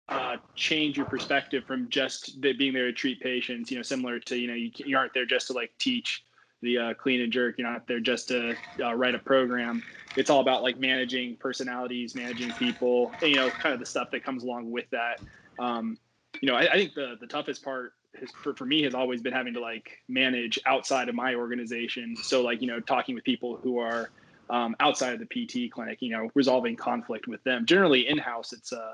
[0.08, 3.70] uh, change your perspective from just being there to treat patients.
[3.70, 6.24] You know, similar to you know you, you aren't there just to like teach
[6.62, 7.56] the uh, clean and jerk.
[7.58, 9.82] You're not there just to uh, write a program.
[10.16, 14.10] It's all about like managing personalities, managing people, and, you know, kind of the stuff
[14.12, 15.20] that comes along with that.
[15.58, 15.98] Um,
[16.40, 19.20] you know, I, I, think the the toughest part has, for, for me has always
[19.20, 22.16] been having to like manage outside of my organization.
[22.16, 24.10] So like, you know, talking with people who are
[24.50, 27.66] um, outside of the PT clinic, you know, resolving conflict with them.
[27.66, 28.92] Generally in-house, it's uh,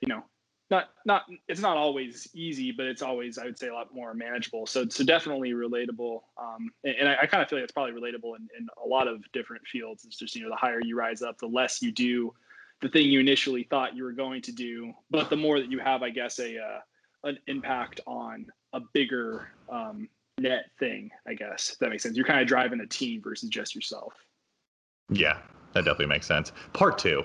[0.00, 0.22] you know,
[0.70, 4.14] not not it's not always easy, but it's always I would say a lot more
[4.14, 4.66] manageable.
[4.66, 6.20] So so definitely relatable.
[6.38, 8.86] Um, and, and I, I kind of feel like it's probably relatable in, in a
[8.86, 10.04] lot of different fields.
[10.04, 12.32] It's just you know the higher you rise up, the less you do
[12.80, 15.78] the thing you initially thought you were going to do, but the more that you
[15.78, 16.80] have, I guess a uh,
[17.24, 21.10] an impact on a bigger um, net thing.
[21.26, 22.16] I guess if that makes sense.
[22.16, 24.14] You're kind of driving a team versus just yourself.
[25.10, 25.38] Yeah,
[25.74, 26.52] that definitely makes sense.
[26.72, 27.24] Part two.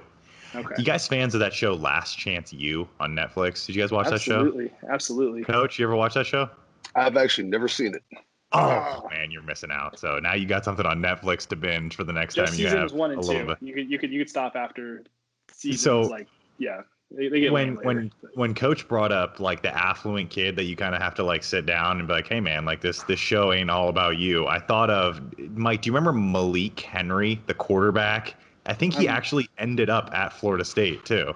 [0.55, 0.75] Okay.
[0.77, 3.65] You guys fans of that show Last Chance U on Netflix?
[3.65, 4.87] Did you guys watch absolutely, that show?
[4.93, 5.43] Absolutely.
[5.43, 6.49] Coach, you ever watch that show?
[6.95, 8.03] I've actually never seen it.
[8.51, 9.99] Oh, oh man, you're missing out.
[9.99, 12.67] So now you got something on Netflix to binge for the next Just time you
[12.67, 13.29] have one and a two.
[13.29, 13.57] little bit.
[13.61, 15.03] You could you could you could stop after
[15.51, 16.81] seasons so, like yeah.
[17.11, 20.95] They, they when when when coach brought up like the affluent kid that you kind
[20.95, 23.53] of have to like sit down and be like hey man like this this show
[23.53, 28.33] ain't all about you i thought of mike do you remember malik henry the quarterback
[28.65, 31.33] i think he um, actually ended up at florida state too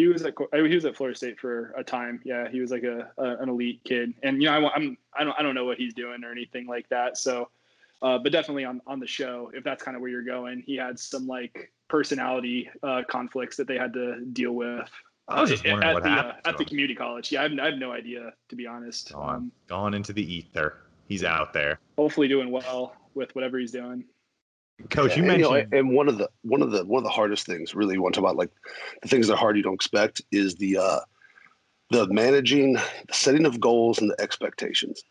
[0.00, 2.20] he was at he was at Florida State for a time.
[2.24, 5.24] Yeah, he was like a, a an elite kid, and you know I, I'm I
[5.24, 7.18] don't I don't know what he's doing or anything like that.
[7.18, 7.50] So,
[8.00, 10.74] uh, but definitely on on the show, if that's kind of where you're going, he
[10.74, 14.88] had some like personality uh, conflicts that they had to deal with.
[15.28, 17.30] I was just wondering at what the, uh, happened at the community college.
[17.30, 19.12] Yeah, I have, I have no idea to be honest.
[19.12, 20.78] Gone, um, gone into the ether.
[21.08, 21.78] He's out there.
[21.98, 24.04] Hopefully, doing well with whatever he's doing.
[24.88, 27.04] Coach, you mentioned, and, you know, and one of the one of the one of
[27.04, 28.50] the hardest things, really, you want to talk about like
[29.02, 31.00] the things that are hard you don't expect is the uh,
[31.90, 35.02] the managing, the setting of goals, and the expectations,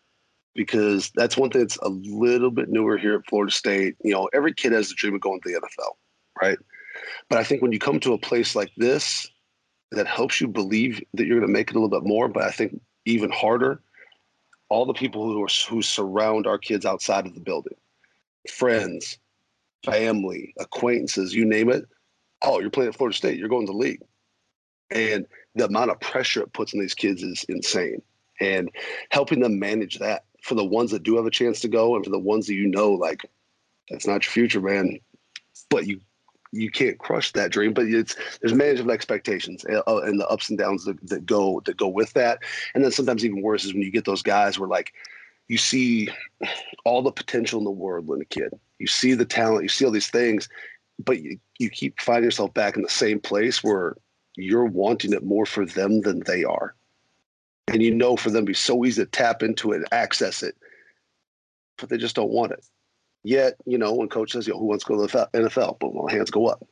[0.56, 3.96] because that's one thing that's a little bit newer here at Florida State.
[4.04, 5.92] You know, every kid has the dream of going to the NFL,
[6.42, 6.58] right?
[7.30, 9.30] But I think when you come to a place like this,
[9.92, 12.28] that helps you believe that you're going to make it a little bit more.
[12.28, 13.82] But I think even harder,
[14.70, 17.76] all the people who are, who surround our kids outside of the building,
[18.50, 19.18] friends,
[19.84, 21.86] family, acquaintances, you name it.
[22.42, 23.38] Oh, you're playing at Florida State.
[23.38, 24.02] You're going to the league.
[24.92, 28.02] And the amount of pressure it puts on these kids is insane.
[28.40, 28.72] And
[29.10, 32.04] helping them manage that for the ones that do have a chance to go and
[32.04, 33.26] for the ones that you know, like,
[33.90, 35.00] that's not your future, man.
[35.70, 36.00] But you
[36.52, 40.50] you can't crush that dream, but it's there's management expectations and, uh, and the ups
[40.50, 42.40] and downs that, that go that go with that.
[42.74, 44.94] And then sometimes even worse is when you get those guys where like
[45.50, 46.08] you see
[46.86, 48.54] all the potential in the world in a kid.
[48.78, 50.48] You see the talent, you see all these things,
[51.04, 53.98] but you, you keep finding yourself back in the same place where
[54.38, 56.76] you're wanting it more for them than they are.
[57.68, 60.42] And you know for them to be so easy to tap into it and access
[60.42, 60.56] it,
[61.78, 62.66] but they just don't want it.
[63.24, 65.94] Yet, you know, when coach says, "Yo, who wants to go to the NFL?" But
[65.94, 66.66] well, hands go up.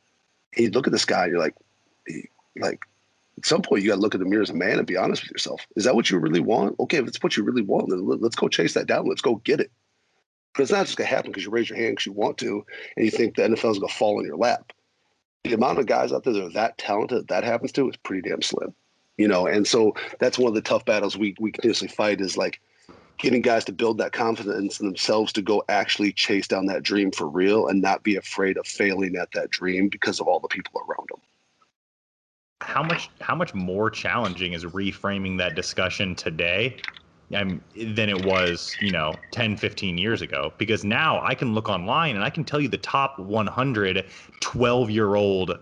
[0.56, 1.54] And you look at this guy, you're like,
[2.58, 2.80] like,
[3.38, 4.96] at some point, you got to look at the mirror as a man and be
[4.96, 5.66] honest with yourself.
[5.76, 6.76] Is that what you really want?
[6.80, 9.06] Okay, if it's what you really want, then let's go chase that down.
[9.06, 9.70] Let's go get it.
[10.54, 12.64] But it's not just gonna happen because you raise your hand because you want to,
[12.96, 14.72] and you think the NFL is gonna fall in your lap.
[15.44, 17.96] The amount of guys out there that are that talented that, that happens to is
[17.96, 18.74] pretty damn slim,
[19.16, 19.46] you know.
[19.46, 22.60] And so that's one of the tough battles we we continuously fight is like
[23.18, 27.12] getting guys to build that confidence in themselves to go actually chase down that dream
[27.12, 30.48] for real and not be afraid of failing at that dream because of all the
[30.48, 31.20] people around them
[32.60, 36.76] how much how much more challenging is reframing that discussion today
[37.34, 41.68] um, than it was you know 10 15 years ago because now i can look
[41.68, 44.06] online and i can tell you the top 100
[44.40, 45.58] 12 year old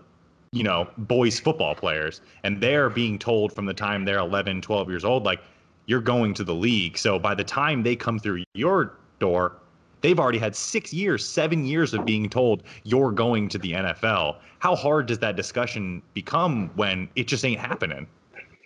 [0.51, 4.89] you know boys football players and they're being told from the time they're 11 12
[4.89, 5.41] years old like
[5.87, 6.97] you're going to the league.
[6.97, 9.57] So by the time they come through your door,
[10.01, 14.37] they've already had six years, seven years of being told you're going to the NFL.
[14.59, 18.07] How hard does that discussion become when it just ain't happening?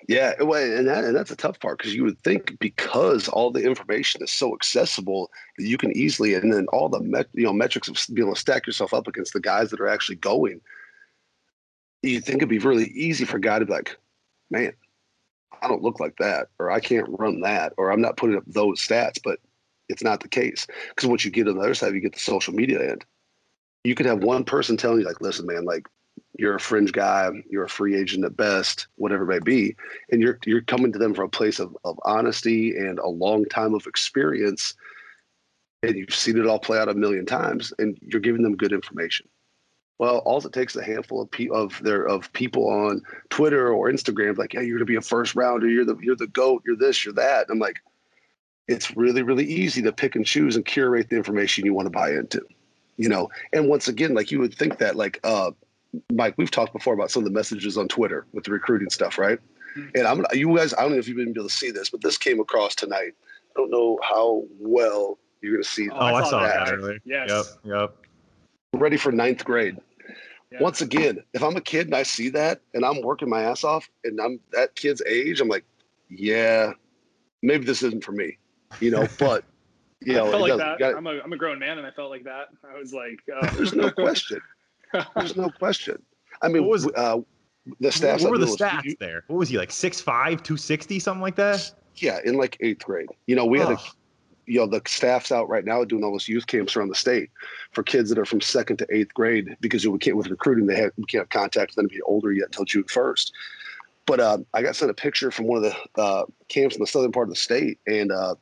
[0.07, 3.63] Yeah, and, that, and that's a tough part because you would think because all the
[3.63, 7.53] information is so accessible that you can easily, and then all the met, you know
[7.53, 10.59] metrics of being able to stack yourself up against the guys that are actually going.
[12.01, 13.95] You think it'd be really easy for a guy to be like,
[14.49, 14.73] man,
[15.61, 18.43] I don't look like that, or I can't run that, or I'm not putting up
[18.47, 19.19] those stats.
[19.23, 19.39] But
[19.91, 22.19] it's not the case because once you get on the other side, you get the
[22.19, 23.05] social media end.
[23.83, 25.87] You could have one person telling you, like, listen, man, like
[26.37, 29.75] you're a fringe guy, you're a free agent at best, whatever it may be,
[30.11, 33.45] and you're you're coming to them from a place of, of honesty and a long
[33.45, 34.73] time of experience,
[35.83, 38.73] and you've seen it all play out a million times, and you're giving them good
[38.73, 39.27] information.
[39.99, 43.71] Well, all it takes is a handful of pe- of their of people on Twitter
[43.71, 46.63] or Instagram like, yeah, you're gonna be a first rounder, you're the you're the goat,
[46.65, 47.47] you're this, you're that.
[47.47, 47.81] And I'm like,
[48.67, 51.91] it's really really easy to pick and choose and curate the information you want to
[51.91, 52.41] buy into,
[52.97, 53.29] you know.
[53.53, 55.51] And once again, like you would think that like uh,
[56.11, 59.17] Mike, we've talked before about some of the messages on Twitter with the recruiting stuff,
[59.17, 59.39] right?
[59.75, 59.89] Mm-hmm.
[59.95, 62.01] And I'm you guys, I don't know if you've been able to see this, but
[62.01, 63.13] this came across tonight.
[63.21, 65.89] I don't know how well you're going to see.
[65.89, 66.99] Oh, I, I saw that, that earlier.
[67.03, 67.29] Yes.
[67.29, 67.73] Yep.
[67.73, 67.95] Yep.
[68.73, 69.77] Ready for ninth grade.
[70.51, 70.59] Yeah.
[70.61, 73.63] Once again, if I'm a kid and I see that and I'm working my ass
[73.63, 75.65] off and I'm that kid's age, I'm like,
[76.09, 76.73] yeah,
[77.41, 78.37] maybe this isn't for me,
[78.79, 79.07] you know.
[79.19, 79.43] But
[79.99, 80.79] you know, I felt like that.
[80.79, 82.47] Gotta, I'm a I'm a grown man and I felt like that.
[82.67, 83.53] I was like, uh.
[83.55, 84.41] there's no question.
[85.15, 86.01] There's no question.
[86.41, 87.19] I mean, what was uh,
[87.79, 88.23] the stats?
[88.23, 89.23] What were the stats you, there?
[89.27, 89.69] What was he like?
[89.69, 91.71] 6'5", 260, something like that.
[91.95, 93.09] Yeah, in like eighth grade.
[93.27, 93.67] You know, we oh.
[93.67, 93.81] had a
[94.47, 97.29] you know the staff's out right now doing all those youth camps around the state
[97.71, 100.75] for kids that are from second to eighth grade because we can't with recruiting they
[100.75, 103.33] have we can't have contact with them to be older yet until June first.
[104.07, 106.87] But uh, I got sent a picture from one of the uh, camps in the
[106.87, 108.35] southern part of the state, and uh,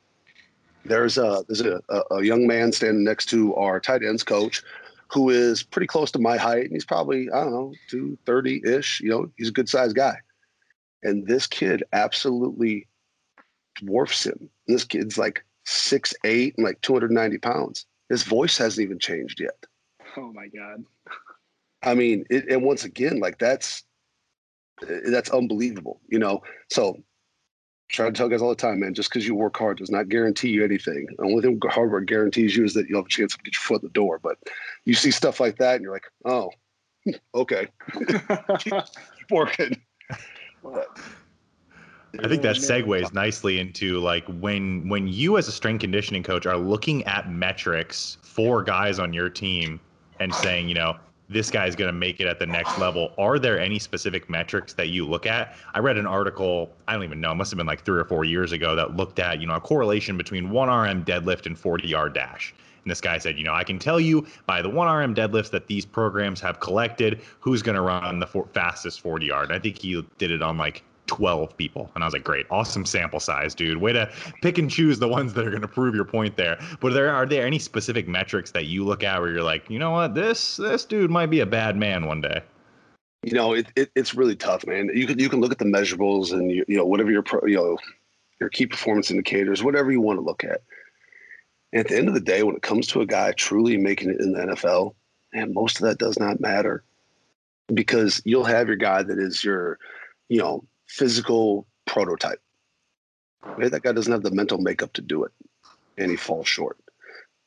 [0.86, 4.64] there's a there's a, a, young man standing next to our tight ends coach,
[5.08, 8.62] who is pretty close to my height, and he's probably I don't know two thirty
[8.66, 9.02] ish.
[9.02, 10.18] You know, he's a good sized guy,
[11.04, 12.88] and this kid absolutely
[13.76, 14.50] dwarfs him.
[14.68, 17.86] And this kid's like six eight and like 290 pounds.
[18.10, 19.66] His voice hasn't even changed yet.
[20.18, 20.84] Oh my god.
[21.84, 23.84] I mean, it, and once again, like that's
[24.82, 26.42] that's unbelievable, you know.
[26.70, 27.02] So
[27.90, 30.10] try to tell guys all the time, man, just because you work hard does not
[30.10, 31.08] guarantee you anything.
[31.18, 33.54] The only thing hard work guarantees you is that you'll have a chance to get
[33.54, 34.20] your foot in the door.
[34.22, 34.38] But
[34.86, 36.52] you see stuff like that and you're like, oh,
[37.36, 37.68] okay.
[37.98, 38.20] keep,
[38.60, 39.82] keep working.
[42.24, 46.46] I think that segues nicely into like when when you as a strength conditioning coach
[46.46, 49.80] are looking at metrics for guys on your team
[50.20, 50.98] and saying, you know,
[51.30, 53.12] this guy's going to make it at the next level.
[53.18, 55.56] Are there any specific metrics that you look at?
[55.74, 58.06] I read an article, I don't even know, it must have been like 3 or
[58.06, 62.14] 4 years ago that looked at, you know, a correlation between 1RM deadlift and 40-yard
[62.14, 62.54] dash.
[62.84, 65.68] And this guy said, you know, I can tell you by the 1RM deadlifts that
[65.68, 69.52] these programs have collected who's going to run the for- fastest 40 yard.
[69.52, 71.90] I think he did it on like 12 people.
[71.96, 73.80] And I was like, great, awesome sample size, dude.
[73.80, 74.12] Way to
[74.44, 76.60] pick and choose the ones that are going to prove your point there.
[76.80, 79.80] But there are there any specific metrics that you look at where you're like, you
[79.80, 82.42] know what, this this dude might be a bad man one day.
[83.24, 84.92] You know, it, it it's really tough, man.
[84.94, 87.44] You can you can look at the measurables and you, you know whatever your pro,
[87.48, 87.78] you know
[88.40, 90.62] your key performance indicators, whatever you want to look at.
[91.74, 94.12] And at the end of the day, when it comes to a guy truly making
[94.12, 94.94] it in the NFL,
[95.34, 96.84] and most of that does not matter
[97.74, 99.78] because you'll have your guy that is your,
[100.28, 102.42] you know, physical prototype.
[103.58, 105.32] Maybe that guy doesn't have the mental makeup to do it,
[105.98, 106.78] and he falls short.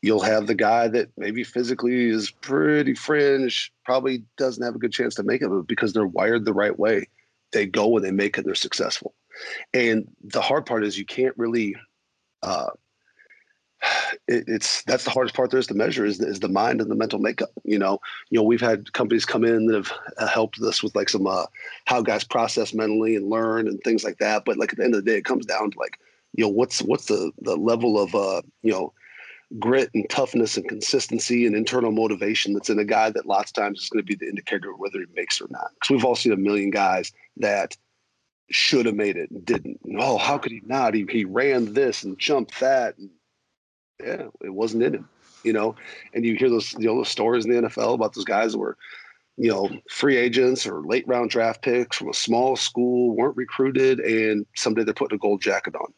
[0.00, 4.92] You'll have the guy that maybe physically is pretty fringe, probably doesn't have a good
[4.92, 7.08] chance to make it, but because they're wired the right way,
[7.52, 9.14] they go and they make it, they're successful.
[9.74, 11.76] And the hard part is you can't really
[12.42, 12.70] uh,
[14.28, 16.90] it, it's that's the hardest part there is to measure is, is the mind and
[16.90, 17.50] the mental makeup.
[17.64, 20.94] You know, you know, we've had companies come in that have uh, helped us with
[20.94, 21.46] like some uh,
[21.86, 24.44] how guys process mentally and learn and things like that.
[24.44, 25.98] But like at the end of the day, it comes down to like,
[26.34, 28.92] you know, what's what's the the level of uh, you know,
[29.58, 33.54] grit and toughness and consistency and internal motivation that's in a guy that lots of
[33.54, 35.70] times is going to be the indicator of whether he makes or not.
[35.74, 37.76] Because we've all seen a million guys that
[38.50, 39.80] should have made it and didn't.
[39.98, 40.94] oh, how could he not?
[40.94, 43.10] He, he ran this and jumped that and
[44.02, 45.08] yeah, it wasn't in him,
[45.44, 45.74] you know.
[46.14, 48.58] And you hear those, you know, those stories in the NFL about those guys that
[48.58, 48.76] were,
[49.36, 54.00] you know, free agents or late round draft picks from a small school, weren't recruited,
[54.00, 55.92] and someday they're putting a gold jacket on.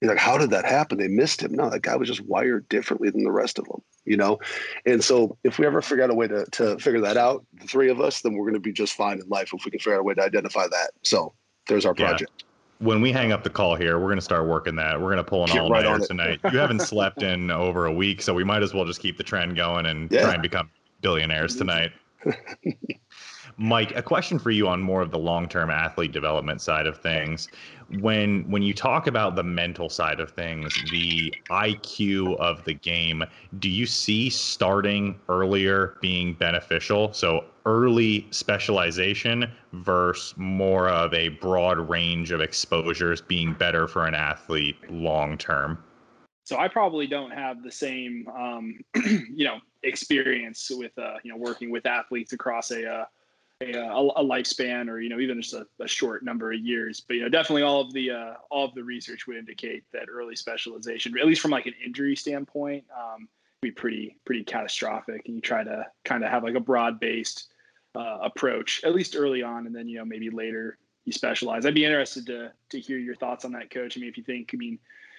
[0.00, 0.98] You're like, how did that happen?
[0.98, 1.52] They missed him.
[1.52, 4.38] No, that guy was just wired differently than the rest of them, you know?
[4.86, 7.66] And so if we ever figure out a way to, to figure that out, the
[7.66, 9.80] three of us, then we're going to be just fine in life if we can
[9.80, 10.90] figure out a way to identify that.
[11.02, 11.34] So
[11.66, 12.30] there's our project.
[12.38, 12.47] Yeah
[12.78, 15.00] when we hang up the call here, we're going to start working that.
[15.00, 16.40] We're going to pull an all nighter right tonight.
[16.52, 19.24] you haven't slept in over a week, so we might as well just keep the
[19.24, 20.22] trend going and yeah.
[20.22, 21.92] try and become billionaires tonight.
[23.60, 27.48] Mike, a question for you on more of the long-term athlete development side of things.
[28.00, 33.24] When when you talk about the mental side of things, the IQ of the game,
[33.58, 37.12] do you see starting earlier being beneficial?
[37.12, 44.14] So early specialization versus more of a broad range of exposures being better for an
[44.14, 45.82] athlete long term?
[46.44, 51.36] So I probably don't have the same, um, you know, experience with, uh, you know,
[51.36, 53.04] working with athletes across a, uh,
[53.60, 57.00] a, a, lifespan or you know even just a, a, short number of years.
[57.00, 60.06] But you know definitely all of the uh, all of the research would indicate that
[60.08, 63.28] early specialization at least from like an injury standpoint um,
[63.60, 65.22] be pretty pretty catastrophic.
[65.26, 67.48] And you try to kind of have like a broad based
[67.94, 71.66] uh, approach at least early on and then you know maybe later you specialize.
[71.66, 73.96] I'd be interested to to hear your thoughts on that coach.
[73.96, 74.78] I mean if you think i mean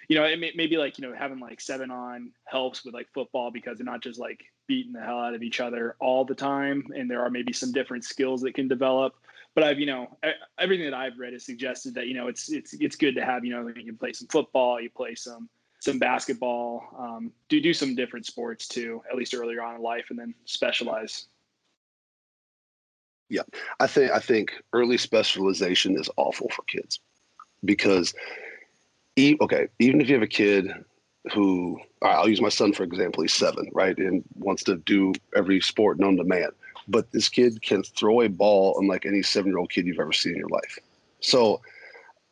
[0.09, 3.07] you know, it may, maybe like, you know, having like seven on helps with like
[3.13, 6.35] football because they're not just like beating the hell out of each other all the
[6.35, 6.83] time.
[6.95, 9.13] And there are maybe some different skills that can develop.
[9.55, 10.17] But I've, you know,
[10.57, 13.45] everything that I've read has suggested that, you know, it's, it's, it's good to have,
[13.45, 15.47] you know, you play some football, you play some,
[15.79, 20.07] some basketball, um, do do some different sports too, at least earlier on in life,
[20.09, 21.27] and then specialize.
[23.29, 23.43] Yeah,
[23.79, 26.99] I think I think early specialization is awful for kids
[27.63, 28.13] because,
[29.19, 30.71] e- okay, even if you have a kid
[31.33, 35.61] who I'll use my son for example, he's seven, right, and wants to do every
[35.61, 36.49] sport known to man,
[36.87, 40.39] but this kid can throw a ball unlike any seven-year-old kid you've ever seen in
[40.39, 40.79] your life.
[41.19, 41.61] So,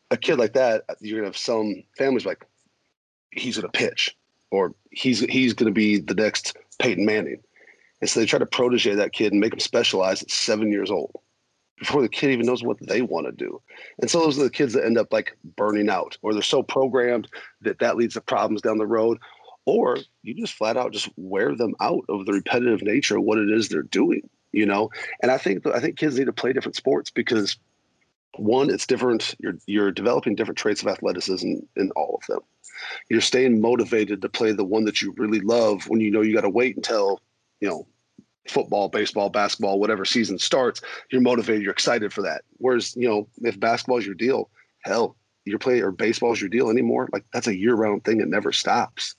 [0.09, 2.45] a kid like that, you're gonna have some families like,
[3.31, 4.15] he's gonna pitch,
[4.51, 7.43] or he's he's gonna be the next Peyton Manning
[8.01, 10.91] and so they try to protege that kid and make him specialize at seven years
[10.91, 11.15] old
[11.77, 13.61] before the kid even knows what they want to do.
[13.99, 16.63] And so those are the kids that end up like burning out, or they're so
[16.63, 17.27] programmed
[17.61, 19.19] that that leads to problems down the road.
[19.65, 23.37] Or you just flat out just wear them out of the repetitive nature of what
[23.37, 24.89] it is they're doing, you know.
[25.21, 27.57] And I think I think kids need to play different sports because
[28.37, 29.35] one, it's different.
[29.39, 32.39] You're you're developing different traits of athleticism in all of them.
[33.09, 36.33] You're staying motivated to play the one that you really love when you know you
[36.33, 37.19] got to wait until
[37.59, 37.87] you know,
[38.49, 40.81] football, baseball, basketball, whatever season starts,
[41.11, 42.43] you're motivated, you're excited for that.
[42.57, 44.49] Whereas, you know, if basketball is your deal,
[44.81, 48.19] hell, you're playing or baseball is your deal anymore, like that's a year round thing.
[48.19, 49.15] It never stops.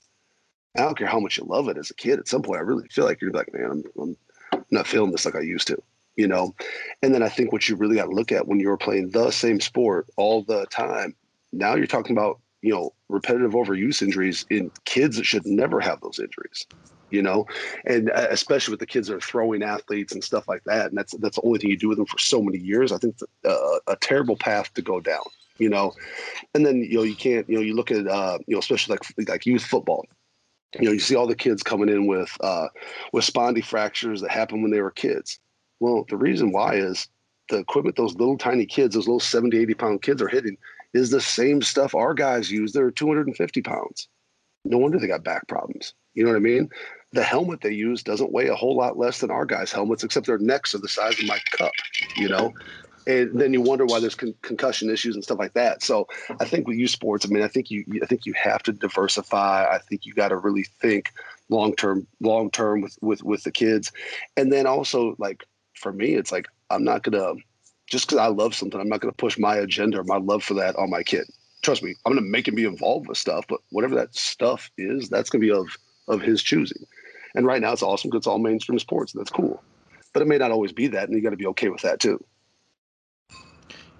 [0.77, 2.19] I don't care how much you love it as a kid.
[2.19, 4.17] At some point, I really feel like you're like, man, I'm,
[4.53, 5.81] I'm not feeling this like I used to,
[6.15, 6.53] you know?
[7.01, 9.31] And then I think what you really got to look at when you're playing the
[9.31, 11.15] same sport all the time,
[11.51, 15.99] now you're talking about, you know, repetitive overuse injuries in kids that should never have
[16.01, 16.67] those injuries
[17.11, 17.45] you know,
[17.85, 20.87] and uh, especially with the kids that are throwing athletes and stuff like that.
[20.87, 22.91] And that's that's the only thing you do with them for so many years.
[22.91, 25.23] I think a, a terrible path to go down,
[25.57, 25.93] you know.
[26.53, 28.93] And then you know you can't you know you look at uh, you know especially
[28.95, 30.05] like like youth football.
[30.79, 32.67] You know you see all the kids coming in with uh,
[33.13, 35.39] with spondy fractures that happened when they were kids.
[35.79, 37.07] Well, the reason why is
[37.49, 40.57] the equipment those little tiny kids, those little 70, 80 pound kids are hitting
[40.93, 42.71] is the same stuff our guys use.
[42.71, 44.07] They're 250 pounds.
[44.65, 45.93] No wonder they got back problems.
[46.13, 46.69] You know what I mean?
[47.11, 50.27] the helmet they use doesn't weigh a whole lot less than our guys' helmets, except
[50.27, 51.71] their necks are the size of my cup,
[52.15, 52.53] you know?
[53.07, 55.81] And then you wonder why there's con- concussion issues and stuff like that.
[55.81, 56.07] So
[56.39, 58.71] I think with youth sports, I mean, I think you, I think you have to
[58.71, 59.65] diversify.
[59.65, 61.11] I think you got to really think
[61.49, 63.91] long term, long term with, with, with the kids.
[64.37, 67.37] And then also like, for me, it's like, I'm not to,
[67.87, 70.43] just because I love something, I'm not going to push my agenda or my love
[70.43, 71.25] for that on my kid.
[71.69, 74.71] Trust me, I'm going to make him be involved with stuff, but whatever that stuff
[74.79, 75.67] is, that's going to be of,
[76.07, 76.83] of his choosing.
[77.35, 79.13] And right now it's awesome because it's all mainstream sports.
[79.13, 79.61] And that's cool.
[80.11, 81.99] But it may not always be that, and you got to be okay with that
[81.99, 82.25] too.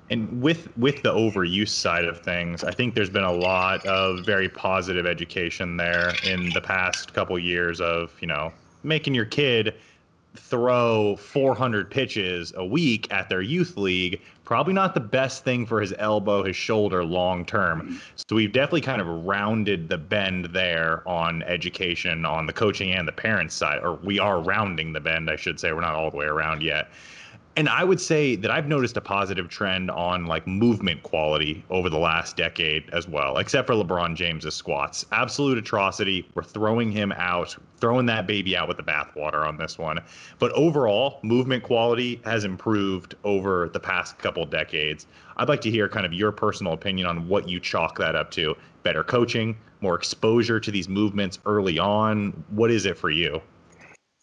[0.10, 4.26] And with with the overuse side of things, I think there's been a lot of
[4.26, 8.52] very positive education there in the past couple years of you know
[8.82, 9.76] making your kid
[10.36, 15.80] throw 400 pitches a week at their youth league probably not the best thing for
[15.80, 18.02] his elbow his shoulder long term.
[18.16, 23.08] So we've definitely kind of rounded the bend there on education on the coaching and
[23.08, 25.72] the parents side or we are rounding the bend i should say.
[25.72, 26.90] We're not all the way around yet
[27.60, 31.90] and I would say that I've noticed a positive trend on like movement quality over
[31.90, 35.06] the last decade as well, except for LeBron James's squats.
[35.12, 36.26] Absolute atrocity.
[36.36, 40.00] We're throwing him out, throwing that baby out with the bathwater on this one.
[40.40, 45.06] But overall, movement quality has improved over the past couple decades.
[45.36, 48.32] I'd like to hear kind of your personal opinion on what you chalk that up
[48.32, 48.56] to.
[48.84, 52.42] Better coaching, more exposure to these movements early on.
[52.52, 53.42] What is it for you?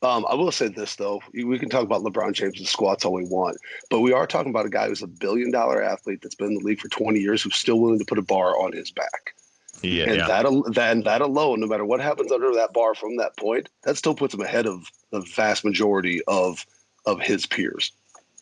[0.02, 3.14] Um, I will say this though: we can talk about LeBron James and squats all
[3.14, 3.56] we want,
[3.90, 6.64] but we are talking about a guy who's a billion-dollar athlete that's been in the
[6.64, 9.34] league for 20 years, who's still willing to put a bar on his back.
[9.82, 10.26] Yeah, and yeah.
[10.26, 13.96] that that that alone, no matter what happens under that bar from that point, that
[13.96, 16.64] still puts him ahead of the vast majority of
[17.06, 17.92] of his peers.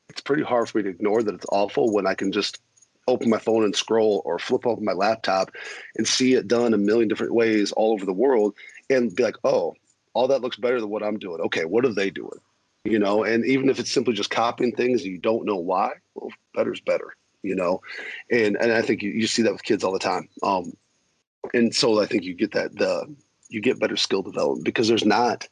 [0.09, 2.59] it's pretty hard for me to ignore that it's awful when I can just
[3.07, 5.51] open my phone and scroll or flip open my laptop
[5.97, 8.55] and see it done a million different ways all over the world
[8.89, 9.75] and be like, oh,
[10.19, 11.39] all that looks better than what I'm doing.
[11.39, 12.39] Okay, what are they doing?
[12.83, 16.29] You know, and even if it's simply just copying things you don't know why, well,
[16.53, 17.81] better's better, you know.
[18.29, 20.27] And and I think you, you see that with kids all the time.
[20.43, 20.73] Um,
[21.53, 23.15] and so I think you get that the
[23.47, 25.47] you get better skill development because there's not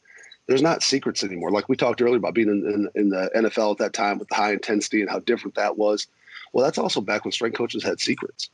[0.48, 1.50] there's not secrets anymore.
[1.50, 4.28] Like we talked earlier about being in, in, in the NFL at that time with
[4.28, 6.08] the high intensity and how different that was.
[6.52, 8.50] Well, that's also back when strength coaches had secrets.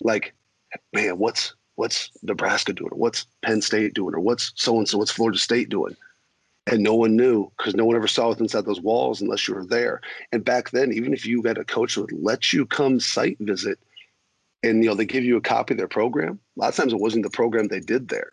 [0.00, 0.34] Like,
[0.92, 2.90] man, what's what's Nebraska doing?
[2.90, 4.12] What's Penn State doing?
[4.12, 4.98] Or what's so and so?
[4.98, 5.94] What's Florida State doing?
[6.66, 9.54] And no one knew because no one ever saw what's inside those walls unless you
[9.54, 10.00] were there.
[10.32, 13.36] And back then, even if you had a coach that would let you come site
[13.38, 13.78] visit,
[14.64, 16.40] and you know they give you a copy of their program.
[16.56, 18.32] A lot of times it wasn't the program they did there.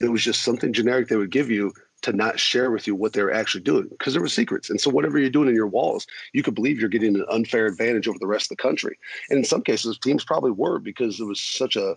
[0.00, 1.72] It was just something generic they would give you
[2.02, 4.68] to not share with you what they were actually doing because there were secrets.
[4.68, 7.64] And so whatever you're doing in your walls, you could believe you're getting an unfair
[7.64, 8.98] advantage over the rest of the country.
[9.30, 11.96] And in some cases, teams probably were because it was such a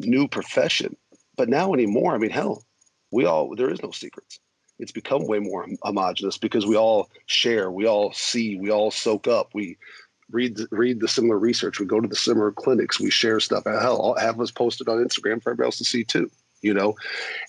[0.00, 0.96] new profession.
[1.36, 2.64] But now anymore, I mean, hell,
[3.10, 4.38] we all there is no secrets.
[4.78, 9.28] It's become way more homogenous because we all share, we all see, we all soak
[9.28, 9.76] up, we
[10.30, 13.64] read read the similar research, we go to the similar clinics, we share stuff.
[13.64, 16.30] Hell, I'll have us posted on Instagram for everybody else to see too
[16.62, 16.94] you know?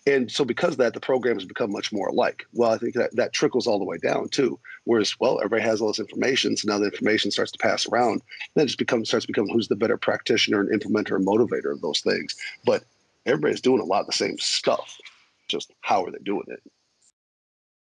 [0.06, 2.46] And so because of that the program has become much more alike.
[2.54, 5.82] Well i think that, that trickles all the way down too whereas well everybody has
[5.82, 8.22] all this information so now the information starts to pass around
[8.56, 11.72] then it just becomes starts to become who's the better practitioner and implementer and motivator
[11.72, 12.36] of those things.
[12.66, 12.84] But
[13.26, 14.98] everybody's doing a lot of the same stuff
[15.48, 16.62] just how are they doing it?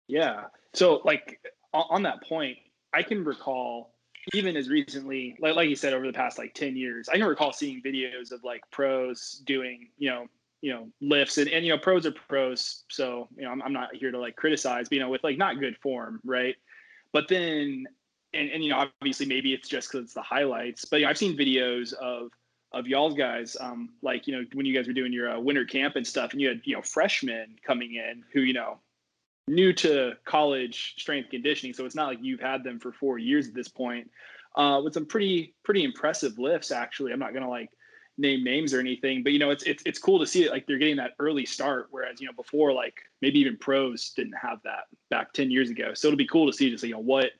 [0.07, 0.45] Yeah.
[0.73, 1.39] So like
[1.73, 2.57] on that point
[2.93, 3.93] i can recall
[4.33, 7.25] even as recently like, like you said over the past like 10 years i can
[7.25, 10.27] recall seeing videos of like pros doing you know
[10.63, 13.73] you know lifts and, and you know pros are pros so you know I'm, I'm
[13.73, 16.55] not here to like criticize but, you know with like not good form right?
[17.11, 17.85] But then
[18.33, 21.09] and, and you know obviously maybe it's just because it's the highlights but you know,
[21.09, 22.29] i've seen videos of
[22.71, 25.65] of y'all's guys um like you know when you guys were doing your uh, winter
[25.65, 28.79] camp and stuff and you had you know freshmen coming in who you know
[29.47, 33.47] new to college strength conditioning so it's not like you've had them for four years
[33.47, 34.09] at this point
[34.55, 37.11] uh, with some pretty pretty impressive lifts actually.
[37.11, 37.69] I'm not gonna like
[38.17, 40.67] name names or anything, but you know, it's it's it's cool to see it like
[40.67, 41.87] they're getting that early start.
[41.91, 45.93] Whereas you know before, like maybe even pros didn't have that back ten years ago.
[45.93, 47.31] So it'll be cool to see just you know what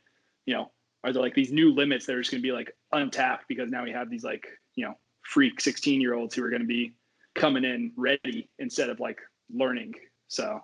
[0.46, 0.72] you know
[1.04, 3.70] are there like these new limits that are just going to be like untapped because
[3.70, 6.68] now we have these like you know freak 16 year olds who are going to
[6.68, 6.94] be
[7.36, 9.20] coming in ready instead of like
[9.54, 9.94] learning.
[10.28, 10.62] So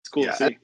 [0.00, 0.58] it's cool yeah, to see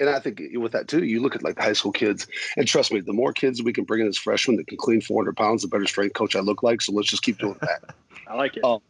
[0.00, 2.26] and I think with that too, you look at like the high school kids,
[2.56, 5.00] and trust me, the more kids we can bring in as freshmen that can clean
[5.00, 6.80] 400 pounds, the better strength coach I look like.
[6.80, 7.94] So let's just keep doing that.
[8.26, 8.64] I like it.
[8.64, 8.80] Um,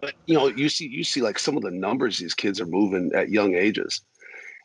[0.00, 2.66] but you know, you see, you see like some of the numbers these kids are
[2.66, 4.00] moving at young ages,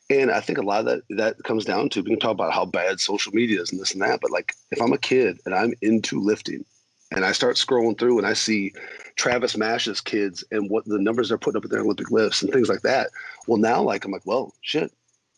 [0.10, 2.54] and I think a lot of that that comes down to we can talk about
[2.54, 5.40] how bad social media is and this and that, but like if I'm a kid
[5.46, 6.66] and I'm into lifting,
[7.12, 8.74] and I start scrolling through and I see
[9.16, 12.52] Travis Mash's kids and what the numbers they're putting up at their Olympic lifts and
[12.52, 13.10] things like that.
[13.48, 14.92] Well, now like I'm like, well, shit,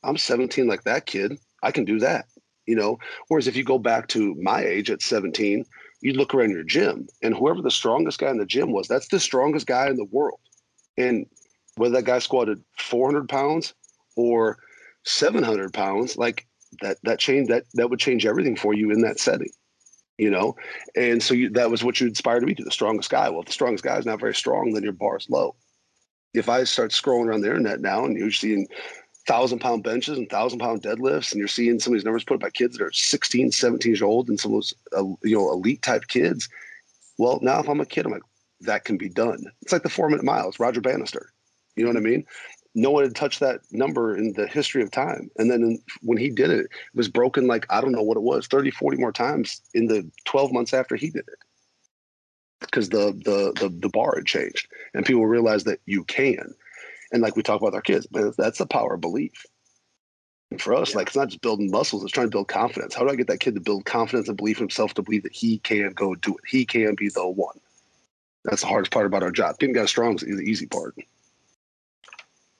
[0.03, 1.37] I'm 17 like that kid.
[1.63, 2.25] I can do that,
[2.65, 2.97] you know.
[3.27, 5.65] Whereas if you go back to my age at 17,
[6.01, 9.07] you look around your gym and whoever the strongest guy in the gym was, that's
[9.07, 10.39] the strongest guy in the world.
[10.97, 11.25] And
[11.75, 13.73] whether that guy squatted 400 pounds
[14.15, 14.57] or
[15.05, 16.47] 700 pounds, like
[16.81, 19.51] that, that change that that would change everything for you in that setting,
[20.17, 20.55] you know.
[20.95, 23.29] And so you, that was what you inspired to be to the strongest guy.
[23.29, 25.55] Well, if the strongest guy is not very strong, then your bar is low.
[26.33, 28.67] If I start scrolling around the internet now and you're seeing
[29.27, 32.35] thousand pound benches and thousand pound deadlifts and you're seeing some of these numbers put
[32.35, 35.35] up by kids that are 16 17 years old and some of those uh, you
[35.35, 36.49] know elite type kids.
[37.17, 38.23] Well now if i'm a kid i'm like
[38.61, 39.43] that can be done.
[39.61, 41.31] It's like the four minute miles roger bannister.
[41.75, 42.25] You know what i mean?
[42.73, 45.31] No one had touched that number in the history of time.
[45.37, 48.17] And then in, when he did it it was broken like i don't know what
[48.17, 51.39] it was 30 40 more times in the 12 months after he did it.
[52.61, 56.55] Because the, the the the bar had changed and people realized that you can
[57.11, 59.45] and like we talk about our kids, but that's the power of belief.
[60.51, 60.97] And for us, yeah.
[60.97, 62.95] like it's not just building muscles, it's trying to build confidence.
[62.95, 65.23] How do I get that kid to build confidence and believe in himself to believe
[65.23, 66.41] that he can go do it?
[66.47, 67.59] He can be the one.
[68.45, 69.59] That's the hardest part about our job.
[69.59, 70.95] Getting guys strong is the easy part.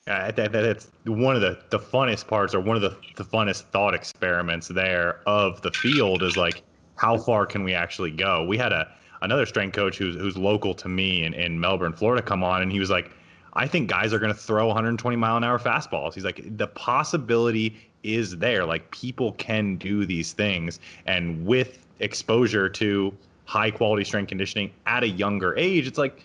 [0.06, 3.64] Yeah, that, that's one of the, the funnest parts, or one of the, the funnest
[3.72, 6.62] thought experiments there of the field is like,
[6.96, 8.44] how far can we actually go?
[8.44, 8.90] We had a
[9.20, 12.72] another strength coach who's who's local to me in, in Melbourne, Florida, come on, and
[12.72, 13.10] he was like,
[13.58, 16.14] I think guys are going to throw 120 mile an hour fastballs.
[16.14, 18.64] He's like, the possibility is there.
[18.64, 20.78] Like people can do these things.
[21.06, 23.12] And with exposure to
[23.46, 26.22] high quality strength conditioning at a younger age, it's like,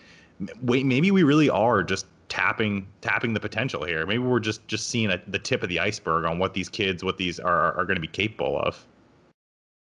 [0.62, 4.06] wait, maybe we really are just tapping tapping the potential here.
[4.06, 7.02] Maybe we're just just seeing a, the tip of the iceberg on what these kids,
[7.02, 8.86] what these are are going to be capable of.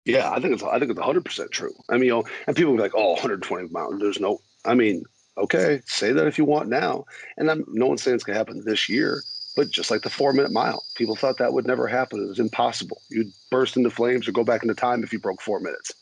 [0.03, 1.73] Yeah, I think it's I think it's 100 percent true.
[1.89, 4.41] I mean, you know, and people be like, "Oh, 120 miles." There's no.
[4.65, 5.03] I mean,
[5.39, 7.05] Okay, say that if you want now.
[7.37, 9.23] And I'm, no one's saying it's to happen this year,
[9.55, 12.21] but just like the four minute mile, people thought that would never happen.
[12.21, 13.01] It was impossible.
[13.09, 15.93] You'd burst into flames or go back into time if you broke four minutes.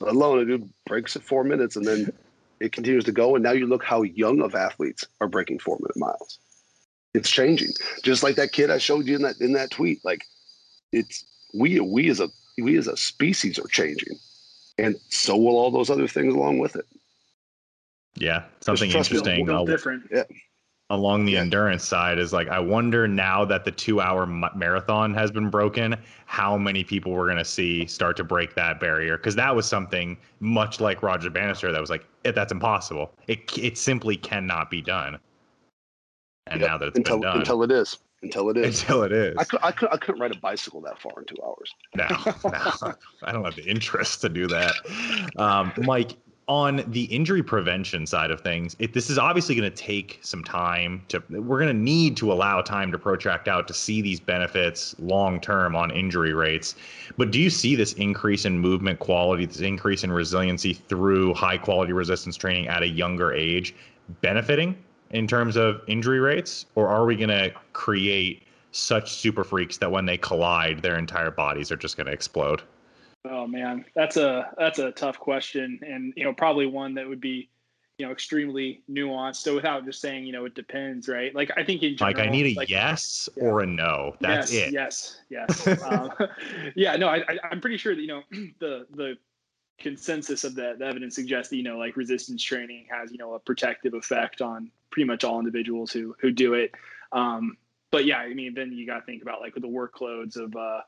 [0.00, 2.12] Let alone a dude breaks at four minutes and then
[2.60, 3.34] it continues to go.
[3.34, 6.38] And now you look how young of athletes are breaking four minute miles.
[7.14, 7.72] It's changing.
[8.02, 10.04] Just like that kid I showed you in that in that tweet.
[10.04, 10.24] Like
[10.92, 11.24] it's
[11.54, 12.28] we we as a
[12.58, 14.18] we as a species are changing.
[14.78, 16.86] And so will all those other things along with it.
[18.16, 19.46] Yeah, something interesting.
[19.66, 20.04] different.
[20.10, 20.24] Yeah
[20.90, 21.40] along the yeah.
[21.40, 25.96] endurance side is like I wonder now that the 2-hour marathon has been broken,
[26.26, 29.66] how many people we're going to see start to break that barrier because that was
[29.66, 33.12] something much like Roger Bannister that was like that's impossible.
[33.28, 35.18] It it simply cannot be done.
[36.48, 36.70] And yep.
[36.70, 39.36] now that it's until, been done until it is until it is until it is.
[39.38, 41.72] I could, I could I couldn't ride a bicycle that far in 2 hours.
[41.94, 42.06] No.
[42.50, 42.94] no.
[43.22, 44.74] I don't have the interest to do that.
[45.36, 46.16] Um, Mike,
[46.50, 50.42] on the injury prevention side of things, it, this is obviously going to take some
[50.42, 51.22] time to.
[51.30, 55.40] We're going to need to allow time to protract out to see these benefits long
[55.40, 56.74] term on injury rates.
[57.16, 61.56] But do you see this increase in movement quality, this increase in resiliency through high
[61.56, 63.72] quality resistance training at a younger age,
[64.20, 64.76] benefiting
[65.10, 68.42] in terms of injury rates, or are we going to create
[68.72, 72.60] such super freaks that when they collide, their entire bodies are just going to explode?
[73.24, 77.20] Oh man, that's a that's a tough question, and you know probably one that would
[77.20, 77.50] be
[77.98, 79.36] you know extremely nuanced.
[79.36, 81.34] So without just saying you know it depends, right?
[81.34, 83.44] Like I think in general, like I need a like, yes yeah.
[83.44, 84.16] or a no.
[84.20, 84.72] That's yes, it.
[84.72, 85.20] Yes,
[85.68, 86.10] yes, um,
[86.74, 86.96] yeah.
[86.96, 88.22] No, I, I am pretty sure that you know
[88.58, 89.16] the the
[89.78, 93.34] consensus of the, the evidence suggests that you know like resistance training has you know
[93.34, 96.72] a protective effect on pretty much all individuals who who do it.
[97.12, 97.58] Um,
[97.90, 100.80] but yeah, I mean then you got to think about like the workloads of uh,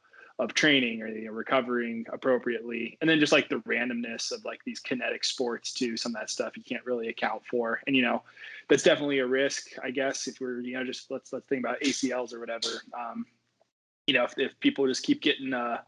[0.42, 2.98] of training or you know, recovering appropriately.
[3.00, 6.30] And then just like the randomness of like these kinetic sports too some of that
[6.30, 7.80] stuff you can't really account for.
[7.86, 8.22] And you know
[8.68, 11.80] that's definitely a risk i guess if we're you know just let's let's think about
[11.80, 12.82] acls or whatever.
[12.98, 13.26] Um,
[14.06, 15.78] you know if, if people just keep getting uh,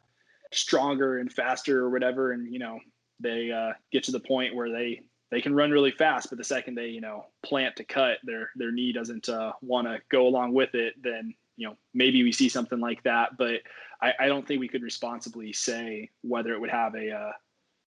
[0.52, 2.78] stronger and faster or whatever and you know
[3.20, 5.00] they uh, get to the point where they
[5.30, 8.50] they can run really fast but the second they you know plant to cut their
[8.56, 12.32] their knee doesn't uh, want to go along with it then you know maybe we
[12.32, 13.60] see something like that but
[14.00, 17.32] I, I don't think we could responsibly say whether it would have a uh,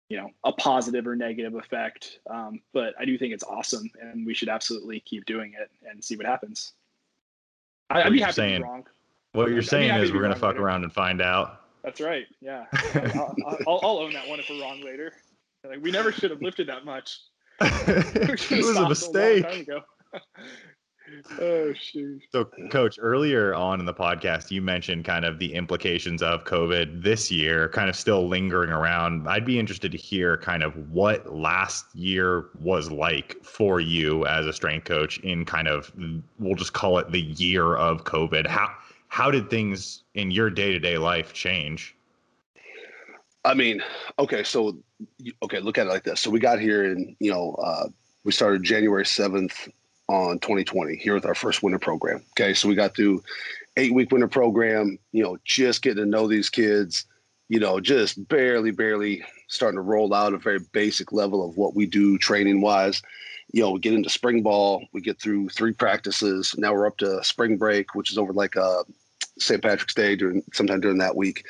[0.09, 2.19] you know a positive or negative effect.
[2.29, 6.05] Um, but I do think it's awesome, and we should absolutely keep doing it and
[6.05, 6.73] see what happens.
[7.89, 8.87] I, would be happy saying, to be wrong.
[9.33, 10.65] What you're saying is we're gonna fuck later.
[10.65, 11.61] around and find out.
[11.85, 12.27] That's right.
[12.41, 12.67] Yeah,
[13.15, 13.35] I'll,
[13.67, 15.13] I'll, I'll, own that one if we're wrong later.
[15.65, 17.21] Like we never should have lifted that much.
[17.61, 19.69] it was a mistake.
[19.69, 20.21] A
[21.41, 22.23] oh shoot.
[22.33, 27.03] So coach, earlier on in the podcast you mentioned kind of the implications of COVID
[27.03, 29.29] this year kind of still lingering around.
[29.29, 34.47] I'd be interested to hear kind of what last year was like for you as
[34.47, 35.93] a strength coach in kind of
[36.39, 38.47] we'll just call it the year of COVID.
[38.47, 38.71] How
[39.09, 41.97] how did things in your day-to-day life change?
[43.45, 43.83] I mean,
[44.19, 44.77] okay, so
[45.43, 46.21] okay, look at it like this.
[46.21, 47.89] So we got here and you know, uh,
[48.25, 49.69] we started January 7th
[50.11, 52.23] on 2020 here with our first winter program.
[52.33, 53.23] Okay, so we got through
[53.77, 57.07] eight week winter program, you know, just getting to know these kids,
[57.49, 61.75] you know, just barely, barely starting to roll out a very basic level of what
[61.75, 63.03] we do training wise.
[63.53, 66.55] You know, we get into spring ball, we get through three practices.
[66.59, 68.85] Now we're up to spring break, which is over like a
[69.41, 69.63] St.
[69.63, 71.47] Patrick's Day during sometime during that week.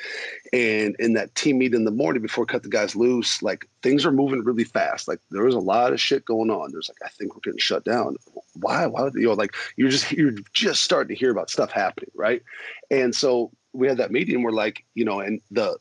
[0.53, 4.05] And in that team meeting in the morning before cut the guys loose, like things
[4.05, 5.07] are moving really fast.
[5.07, 6.71] Like there was a lot of shit going on.
[6.71, 8.15] There's like, I think we're getting shut down.
[8.53, 8.85] Why?
[8.87, 12.11] Why would you know, like you're just you're just starting to hear about stuff happening,
[12.15, 12.41] right?
[12.89, 15.77] And so we had that meeting we're like, you know, and the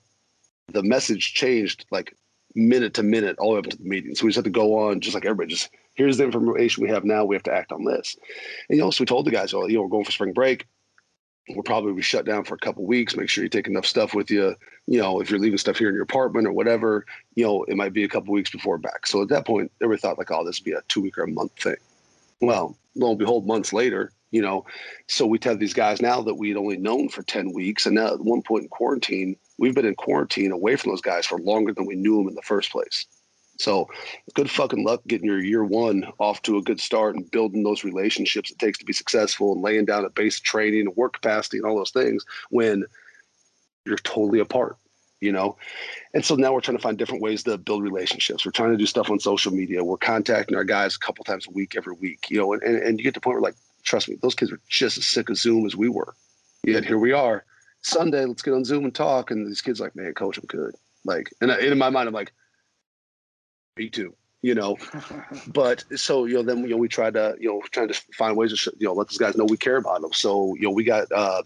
[0.68, 2.14] the message changed like
[2.54, 4.14] minute to minute all the way up to the meeting.
[4.14, 6.90] So we just had to go on just like everybody, just here's the information we
[6.90, 7.24] have now.
[7.24, 8.16] We have to act on this.
[8.68, 10.32] And you know, so we told the guys, oh, you know, we're going for spring
[10.32, 10.66] break
[11.54, 13.16] we'll probably be shut down for a couple weeks.
[13.16, 14.54] Make sure you take enough stuff with you.
[14.86, 17.76] You know, if you're leaving stuff here in your apartment or whatever, you know, it
[17.76, 19.06] might be a couple weeks before back.
[19.06, 21.24] So at that point, everybody thought like, oh, this would be a two week or
[21.24, 21.76] a month thing.
[22.40, 24.64] Well, lo and behold, months later, you know,
[25.08, 27.86] so we have these guys now that we'd only known for 10 weeks.
[27.86, 31.26] And now at one point in quarantine, we've been in quarantine away from those guys
[31.26, 33.06] for longer than we knew them in the first place.
[33.60, 33.88] So
[34.34, 37.84] good fucking luck getting your year one off to a good start and building those
[37.84, 41.12] relationships it takes to be successful and laying down a base of training and work
[41.12, 42.84] capacity and all those things when
[43.84, 44.76] you're totally apart,
[45.20, 45.56] you know?
[46.14, 48.46] And so now we're trying to find different ways to build relationships.
[48.46, 49.84] We're trying to do stuff on social media.
[49.84, 52.82] We're contacting our guys a couple times a week, every week, you know, and, and,
[52.82, 55.06] and you get to the point where like, trust me, those kids are just as
[55.06, 56.14] sick of Zoom as we were.
[56.64, 57.44] Yet here we are.
[57.82, 59.30] Sunday, let's get on Zoom and talk.
[59.30, 60.74] And these kids like, man, coach, I'm good.
[61.04, 62.32] Like, and in my mind, I'm like,
[63.76, 64.76] me too you know?
[65.46, 68.36] But so you know then you know we tried to you know trying to find
[68.36, 70.62] ways to sh- you know let these guys know we care about them so you
[70.62, 71.42] know we got uh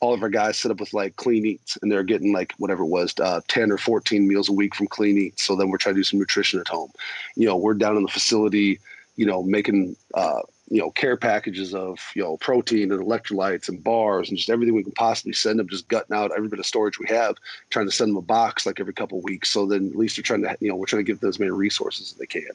[0.00, 2.82] all of our guys set up with like Clean Eatz and they're getting like whatever
[2.82, 5.40] it was uh, 10 or 14 meals a week from Clean Eatz.
[5.40, 6.90] So then we're trying to do some nutrition at home.
[7.34, 8.78] You know we're down in the facility
[9.16, 13.84] you know making uh you know, care packages of, you know, protein and electrolytes and
[13.84, 16.66] bars and just everything we can possibly send them, just gutting out every bit of
[16.66, 17.36] storage we have,
[17.70, 19.50] trying to send them a box like every couple of weeks.
[19.50, 21.38] So then at least they're trying to, you know, we're trying to give them as
[21.38, 22.48] many resources as they can.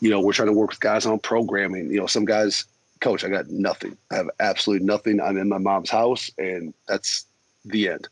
[0.00, 1.90] You know, we're trying to work with guys on programming.
[1.90, 2.64] You know, some guys,
[3.00, 3.96] coach, I got nothing.
[4.10, 5.20] I have absolutely nothing.
[5.20, 7.24] I'm in my mom's house, and that's
[7.64, 8.08] the end.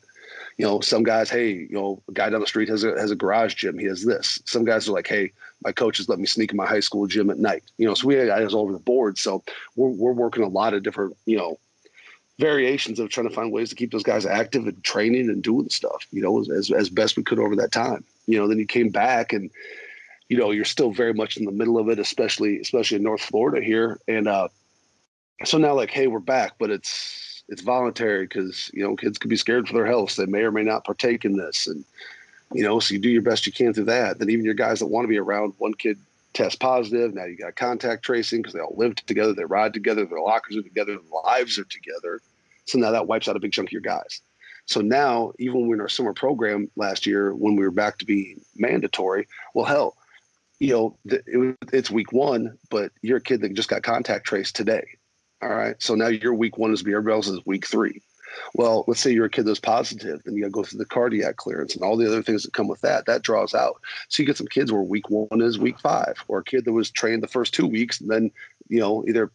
[0.58, 3.10] You know, some guys, hey, you know, a guy down the street has a has
[3.10, 3.78] a garage gym.
[3.78, 4.40] He has this.
[4.46, 5.32] Some guys are like, hey,
[5.62, 7.62] my coaches let me sneak in my high school gym at night.
[7.76, 9.18] You know, so we had guys all over the board.
[9.18, 9.42] So
[9.76, 11.58] we're we're working a lot of different, you know,
[12.38, 15.68] variations of trying to find ways to keep those guys active and training and doing
[15.68, 16.06] stuff.
[16.10, 18.04] You know, as as best we could over that time.
[18.26, 19.50] You know, then you came back and
[20.28, 23.22] you know you're still very much in the middle of it, especially especially in North
[23.22, 24.00] Florida here.
[24.08, 24.48] And uh,
[25.44, 29.30] so now like, hey, we're back, but it's it's voluntary because you know kids could
[29.30, 30.12] be scared for their health.
[30.12, 31.84] So They may or may not partake in this, and
[32.52, 34.18] you know, so you do your best you can through that.
[34.18, 35.98] Then even your guys that want to be around, one kid
[36.32, 37.14] test positive.
[37.14, 40.56] Now you got contact tracing because they all live together, they ride together, their lockers
[40.56, 42.20] are together, their lives are together.
[42.66, 44.20] So now that wipes out a big chunk of your guys.
[44.66, 48.40] So now, even when our summer program last year, when we were back to being
[48.56, 49.96] mandatory, well, hell,
[50.58, 54.56] you know, it, it's week one, but you're a kid that just got contact traced
[54.56, 54.84] today.
[55.46, 55.80] All right.
[55.80, 58.02] So now your week one is be everybody else's week three.
[58.54, 60.86] Well, let's say you're a kid that's positive, then you got to go through the
[60.86, 63.06] cardiac clearance and all the other things that come with that.
[63.06, 63.80] That draws out.
[64.08, 66.72] So you get some kids where week one is week five, or a kid that
[66.72, 68.32] was trained the first two weeks and then,
[68.68, 69.30] you know, either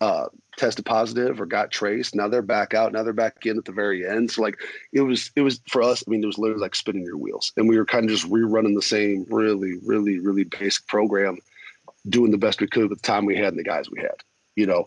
[0.00, 2.16] uh, tested positive or got traced.
[2.16, 2.92] Now they're back out.
[2.92, 4.32] Now they're back in at the very end.
[4.32, 4.58] So like
[4.92, 6.02] it was, it was for us.
[6.04, 8.28] I mean, it was literally like spinning your wheels, and we were kind of just
[8.28, 11.38] rerunning the same really, really, really basic program,
[12.08, 14.16] doing the best we could with the time we had and the guys we had
[14.56, 14.84] you know,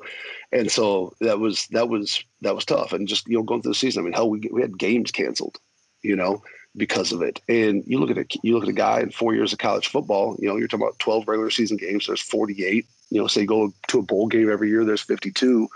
[0.51, 2.93] and so that was that was that was tough.
[2.93, 5.11] And just you know, going through the season, I mean, hell, we we had games
[5.11, 5.57] canceled,
[6.03, 6.43] you know,
[6.77, 7.41] because of it.
[7.49, 9.87] And you look at a you look at a guy in four years of college
[9.87, 12.07] football, you know, you're talking about 12 regular season games.
[12.07, 12.85] There's 48.
[13.11, 14.83] You know, say you go to a bowl game every year.
[14.83, 15.67] There's 52.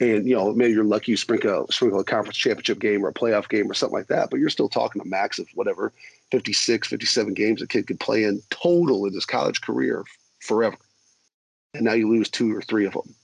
[0.00, 3.14] And you know, maybe you're lucky you sprinkle sprinkle a conference championship game or a
[3.14, 4.30] playoff game or something like that.
[4.30, 5.92] But you're still talking a max of whatever
[6.30, 10.04] 56, 57 games a kid could play in total in his college career
[10.40, 10.76] forever.
[11.74, 13.14] And now you lose two or three of them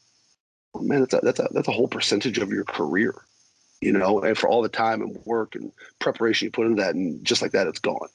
[0.76, 3.14] Oh, man, that's a, that's a, that's a whole percentage of your career,
[3.80, 6.94] you know, and for all the time and work and preparation you put into that.
[6.94, 8.08] And just like that, it's gone.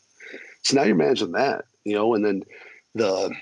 [0.62, 2.44] So now you're managing that, you know, and then
[2.94, 3.34] the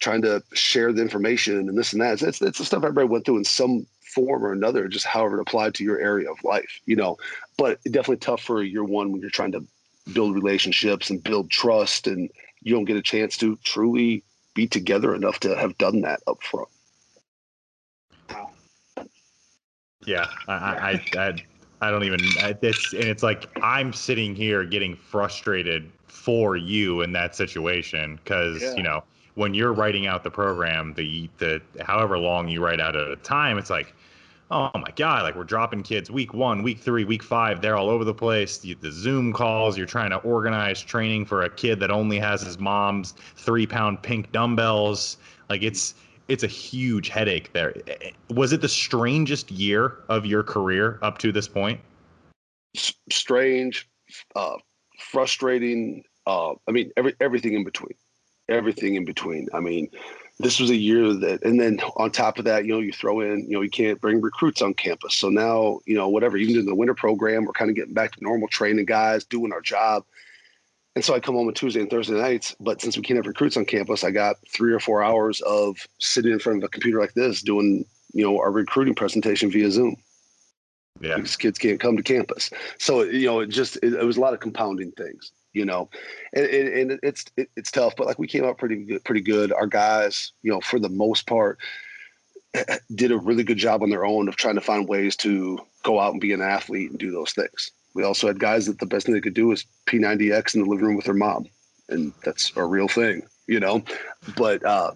[0.00, 2.22] trying to share the information and this and that.
[2.22, 5.42] It's, it's the stuff everybody went through in some form or another, just however it
[5.42, 7.18] applied to your area of life, you know,
[7.58, 9.66] but definitely tough for year one when you're trying to
[10.12, 12.30] build relationships and build trust and
[12.62, 14.22] you don't get a chance to truly
[14.54, 16.68] be together enough to have done that up front.
[20.06, 21.42] Yeah, I, I, I,
[21.80, 22.34] I don't even.
[22.62, 28.62] It's and it's like I'm sitting here getting frustrated for you in that situation because
[28.62, 28.74] yeah.
[28.76, 32.96] you know when you're writing out the program, the the however long you write out
[32.96, 33.94] at a time, it's like,
[34.50, 37.90] oh my god, like we're dropping kids week one, week three, week five, they're all
[37.90, 38.58] over the place.
[38.58, 42.42] The, the Zoom calls, you're trying to organize training for a kid that only has
[42.42, 45.16] his mom's three pound pink dumbbells.
[45.50, 45.94] Like it's
[46.28, 47.74] it's a huge headache there.
[48.30, 51.80] Was it the strangest year of your career up to this point?
[53.10, 53.88] Strange,
[54.34, 54.56] uh,
[54.98, 56.02] frustrating.
[56.26, 57.94] Uh, I mean, every everything in between,
[58.48, 59.48] everything in between.
[59.52, 59.90] I mean,
[60.38, 63.20] this was a year that, and then on top of that, you know, you throw
[63.20, 65.14] in, you know, you can't bring recruits on campus.
[65.14, 68.12] So now, you know, whatever, even in the winter program, we're kind of getting back
[68.12, 70.04] to normal training guys, doing our job.
[70.94, 72.54] And so I come home on Tuesday and Thursday nights.
[72.60, 75.76] But since we can't have recruits on campus, I got three or four hours of
[75.98, 79.70] sitting in front of a computer like this doing, you know, our recruiting presentation via
[79.70, 79.96] Zoom.
[81.00, 81.16] Yeah.
[81.16, 82.50] Because kids can't come to campus.
[82.78, 85.90] So, you know, it just, it, it was a lot of compounding things, you know,
[86.32, 89.20] and, and, and it's, it, it's tough, but like we came out pretty good, pretty
[89.20, 89.52] good.
[89.52, 91.58] Our guys, you know, for the most part,
[92.94, 95.98] did a really good job on their own of trying to find ways to go
[95.98, 97.72] out and be an athlete and do those things.
[97.94, 100.68] We also had guys that the best thing they could do was P90X in the
[100.68, 101.46] living room with their mom,
[101.88, 103.84] and that's a real thing, you know.
[104.36, 104.92] But uh,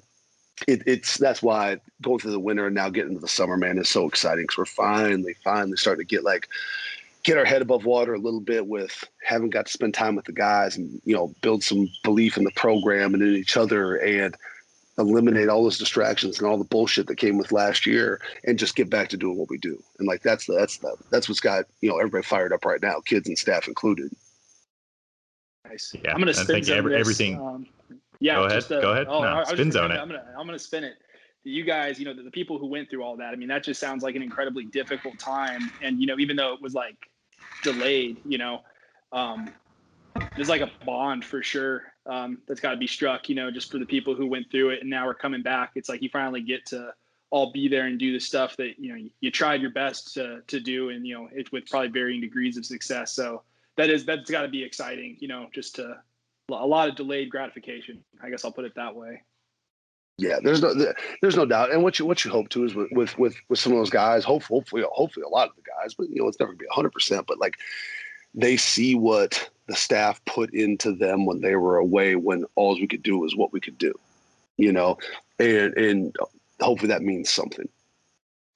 [0.66, 3.78] it, it's that's why going through the winter and now getting into the summer, man,
[3.78, 6.48] is so exciting because we're finally, finally starting to get like
[7.22, 10.24] get our head above water a little bit with having got to spend time with
[10.24, 13.96] the guys and you know build some belief in the program and in each other
[13.96, 14.36] and
[14.98, 18.74] eliminate all those distractions and all the bullshit that came with last year and just
[18.74, 19.80] get back to doing what we do.
[19.98, 22.82] And like that's the, that's the, that's what's got you know everybody fired up right
[22.82, 24.10] now, kids and staff included.
[25.68, 25.94] Nice.
[26.02, 27.40] Yeah, I'm gonna spin zone every, everything.
[27.40, 27.66] Um,
[28.20, 28.64] yeah, go ahead.
[28.64, 29.06] A, go ahead.
[29.08, 29.98] Oh, no, spin zone it.
[29.98, 30.94] I'm gonna I'm gonna spin it.
[31.44, 33.32] You guys, you know, the, the people who went through all that.
[33.32, 35.70] I mean, that just sounds like an incredibly difficult time.
[35.82, 36.96] And you know, even though it was like
[37.62, 38.62] delayed, you know,
[39.12, 39.50] um,
[40.34, 43.70] there's like a bond for sure um, that's got to be struck, you know, just
[43.70, 45.72] for the people who went through it and now are coming back.
[45.74, 46.92] It's like you finally get to
[47.30, 50.40] all be there and do the stuff that you know you tried your best to
[50.46, 53.12] to do, and you know it with probably varying degrees of success.
[53.12, 53.42] So
[53.76, 55.98] that is that's got to be exciting, you know, just to
[56.50, 58.02] a lot of delayed gratification.
[58.22, 59.22] I guess I'll put it that way.
[60.16, 60.74] Yeah, there's no
[61.22, 61.70] there's no doubt.
[61.70, 63.90] And what you what you hope to is with with with, with some of those
[63.90, 66.58] guys, hopefully, hopefully hopefully a lot of the guys, but you know it's never gonna
[66.58, 67.26] be hundred percent.
[67.26, 67.58] But like
[68.34, 72.86] they see what the staff put into them when they were away, when all we
[72.86, 73.94] could do was what we could do,
[74.56, 74.98] you know,
[75.38, 76.16] and and
[76.60, 77.68] hopefully that means something,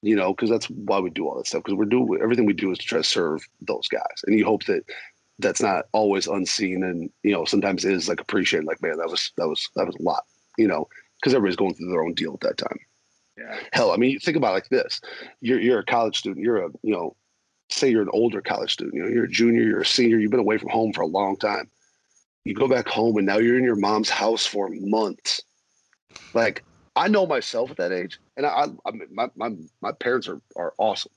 [0.01, 1.63] you know, because that's why we do all that stuff.
[1.63, 4.45] Because we're doing everything we do is to try to serve those guys, and you
[4.45, 4.83] hope that
[5.39, 9.31] that's not always unseen and you know sometimes is like appreciated like man that was
[9.35, 10.23] that was that was a lot
[10.59, 10.87] you know
[11.23, 12.77] because everybody's going through their own deal at that time.
[13.37, 13.57] Yeah.
[13.71, 15.01] Hell, I mean, think about it like this:
[15.41, 16.43] you're you're a college student.
[16.43, 17.15] You're a you know,
[17.69, 18.95] say you're an older college student.
[18.95, 20.17] You know, you're a junior, you're a senior.
[20.17, 21.69] You've been away from home for a long time.
[22.45, 25.41] You go back home, and now you're in your mom's house for months.
[26.33, 26.63] Like
[26.95, 30.73] I know myself at that age, and I, I my my my parents are are
[30.77, 31.11] awesome.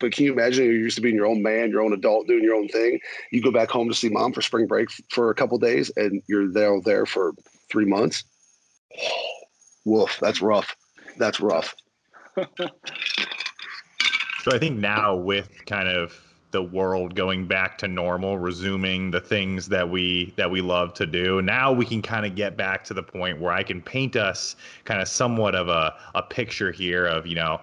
[0.00, 2.42] But can you imagine you're used to being your own man, your own adult, doing
[2.42, 2.98] your own thing?
[3.30, 6.22] You go back home to see mom for spring break for a couple days, and
[6.26, 7.34] you're there there for
[7.70, 8.24] three months
[9.84, 10.76] woof, that's rough.
[11.18, 11.74] That's rough.
[14.42, 16.20] so I think now with kind of
[16.50, 21.06] the world going back to normal, resuming the things that we that we love to
[21.06, 21.40] do.
[21.42, 24.56] Now we can kind of get back to the point where I can paint us
[24.84, 27.60] kind of somewhat of a, a picture here of, you know,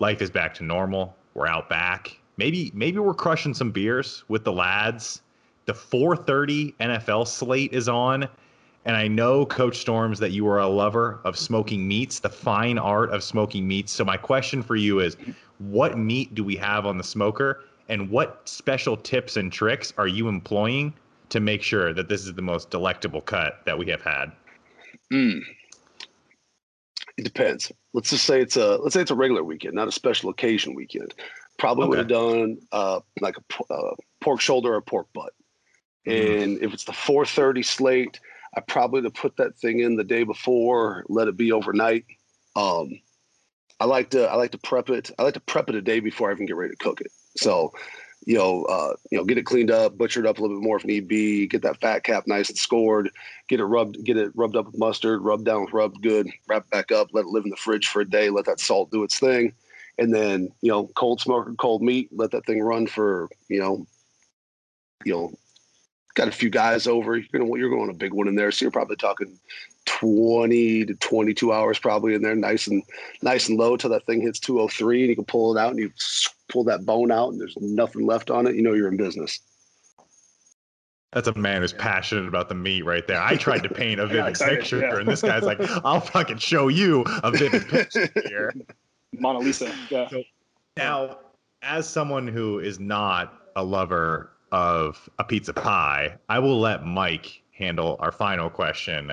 [0.00, 1.14] life is back to normal.
[1.34, 2.18] We're out back.
[2.38, 5.20] Maybe maybe we're crushing some beers with the lads.
[5.66, 8.26] The 4:30 NFL slate is on.
[8.84, 12.78] And I know, Coach Storms, that you are a lover of smoking meats, the fine
[12.78, 13.92] art of smoking meats.
[13.92, 15.16] So, my question for you is
[15.58, 17.62] what meat do we have on the smoker?
[17.88, 20.94] And what special tips and tricks are you employing
[21.28, 24.32] to make sure that this is the most delectable cut that we have had?
[25.12, 25.42] Mm.
[27.16, 27.70] It depends.
[27.92, 30.74] Let's just say it's a let's say it's a regular weekend, not a special occasion
[30.74, 31.14] weekend.
[31.58, 31.88] Probably okay.
[31.90, 35.32] would have done uh, like a uh, pork shoulder or pork butt.
[36.06, 36.42] Mm.
[36.42, 38.20] And if it's the 4:30 slate,
[38.54, 42.04] I probably to put that thing in the day before, let it be overnight.
[42.54, 43.00] Um,
[43.80, 45.10] I like to I like to prep it.
[45.18, 47.10] I like to prep it a day before I even get ready to cook it.
[47.36, 47.72] So,
[48.26, 50.76] you know, uh, you know, get it cleaned up, butchered up a little bit more
[50.76, 51.46] if need be.
[51.46, 53.10] Get that fat cap nice and scored.
[53.48, 56.28] Get it rubbed, get it rubbed up with mustard, rubbed down with rubbed good.
[56.46, 57.08] Wrap it back up.
[57.12, 58.30] Let it live in the fridge for a day.
[58.30, 59.54] Let that salt do its thing,
[59.98, 62.10] and then you know, cold smoker, cold meat.
[62.12, 63.86] Let that thing run for you know,
[65.04, 65.32] you know,
[66.14, 67.16] got a few guys over.
[67.16, 69.38] You're gonna you're going a big one in there, so you're probably talking
[69.86, 72.82] 20 to 22 hours probably in there, nice and
[73.22, 75.78] nice and low till that thing hits 203, and you can pull it out and
[75.78, 75.90] you
[76.48, 78.54] pull that bone out, and there's nothing left on it.
[78.54, 79.40] You know you're in business.
[81.12, 83.20] That's a man who's passionate about the meat right there.
[83.20, 84.98] I tried to paint a vivid picture, yeah.
[84.98, 88.54] and this guy's like, "I'll fucking show you a vivid picture here."
[89.12, 89.70] Mona Lisa.
[89.90, 90.08] Yeah.
[90.08, 90.22] So
[90.76, 91.18] now,
[91.60, 97.42] as someone who is not a lover of a pizza pie, I will let Mike
[97.50, 99.10] handle our final question.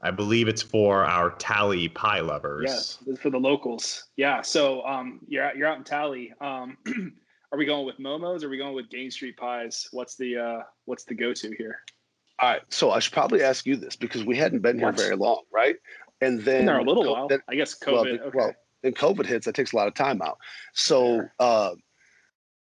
[0.00, 2.64] I believe it's for our Tally pie lovers.
[2.66, 4.04] Yes, this for the locals.
[4.16, 4.42] Yeah.
[4.42, 6.32] So um, you're you're out in Tally.
[6.40, 6.76] Um,
[7.52, 8.42] are we going with Momos?
[8.42, 9.88] Or are we going with Gaines Street pies?
[9.92, 11.80] What's the uh, what's the go to here?
[12.40, 12.62] All right.
[12.68, 14.96] So I should probably ask you this because we hadn't been here what?
[14.96, 15.76] very long, right?
[16.20, 17.28] And then there a little co- while.
[17.28, 17.92] Then, I guess COVID.
[17.92, 18.38] Well, okay.
[18.38, 19.46] well, then COVID hits.
[19.46, 20.38] That takes a lot of time out.
[20.72, 21.16] So.
[21.16, 21.34] Sure.
[21.38, 21.70] Uh,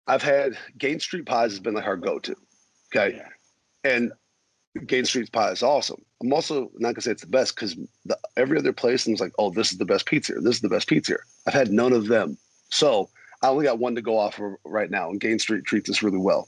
[0.08, 2.36] I've had Gaines Street Pies has been like our go-to.
[2.96, 3.18] Okay.
[3.18, 3.30] Yeah.
[3.92, 4.12] And
[4.86, 6.02] Gaines Street Pie is awesome.
[6.22, 7.78] I'm also not gonna say it's the best because
[8.38, 10.42] every other place was like, oh, this is the best pizza here.
[10.42, 11.26] This is the best pizza here.
[11.46, 12.38] I've had none of them.
[12.70, 13.10] So
[13.42, 16.02] I only got one to go off of right now, and Gaines Street treats us
[16.02, 16.48] really well.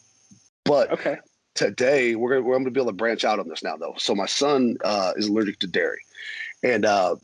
[0.66, 1.18] But okay.
[1.54, 3.96] today we're gonna we're gonna be able to branch out on this now though.
[3.98, 6.02] So my son uh, is allergic to dairy,
[6.64, 7.16] and uh,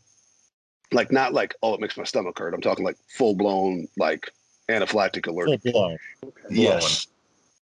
[0.92, 2.54] like not like oh it makes my stomach hurt.
[2.54, 4.32] I'm talking like full blown like
[4.70, 5.62] anaphylactic allergic.
[5.62, 5.98] Full blown.
[6.50, 7.08] Yes.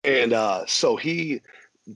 [0.05, 1.40] And uh, so he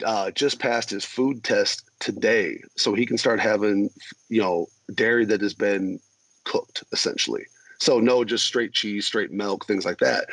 [0.04, 3.90] uh, just passed his food test today, so he can start having,
[4.28, 6.00] you know, dairy that has been
[6.44, 7.44] cooked essentially.
[7.78, 10.26] So no, just straight cheese, straight milk, things like that.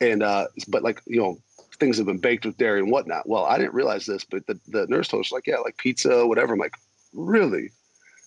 [0.00, 1.38] And uh, but like you know,
[1.78, 3.28] things have been baked with dairy and whatnot.
[3.28, 6.26] Well, I didn't realize this, but the, the nurse told us like, yeah, like pizza,
[6.26, 6.54] whatever.
[6.54, 6.76] I'm like,
[7.12, 7.70] really?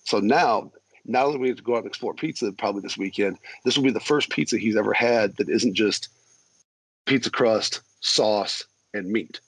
[0.04, 0.72] So now
[1.04, 3.84] now that we have to go out and explore pizza probably this weekend, this will
[3.84, 6.08] be the first pizza he's ever had that isn't just
[7.06, 9.40] pizza crust, sauce, and meat.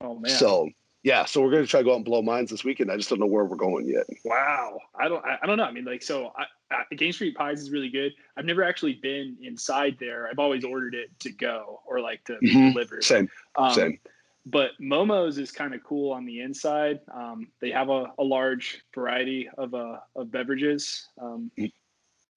[0.00, 0.30] Oh man!
[0.30, 0.68] So
[1.02, 2.90] yeah, so we're gonna try to go out and blow minds this weekend.
[2.90, 4.06] I just don't know where we're going yet.
[4.24, 5.64] Wow, I don't, I, I don't know.
[5.64, 6.44] I mean, like, so I,
[6.74, 8.12] I, Gaines Street Pies is really good.
[8.36, 10.28] I've never actually been inside there.
[10.28, 12.70] I've always ordered it to go or like to mm-hmm.
[12.70, 13.02] deliver.
[13.02, 13.98] Same, um, same
[14.46, 17.00] but Momo's is kind of cool on the inside.
[17.12, 21.08] Um, they have a, a, large variety of uh, of beverages.
[21.20, 21.50] Um,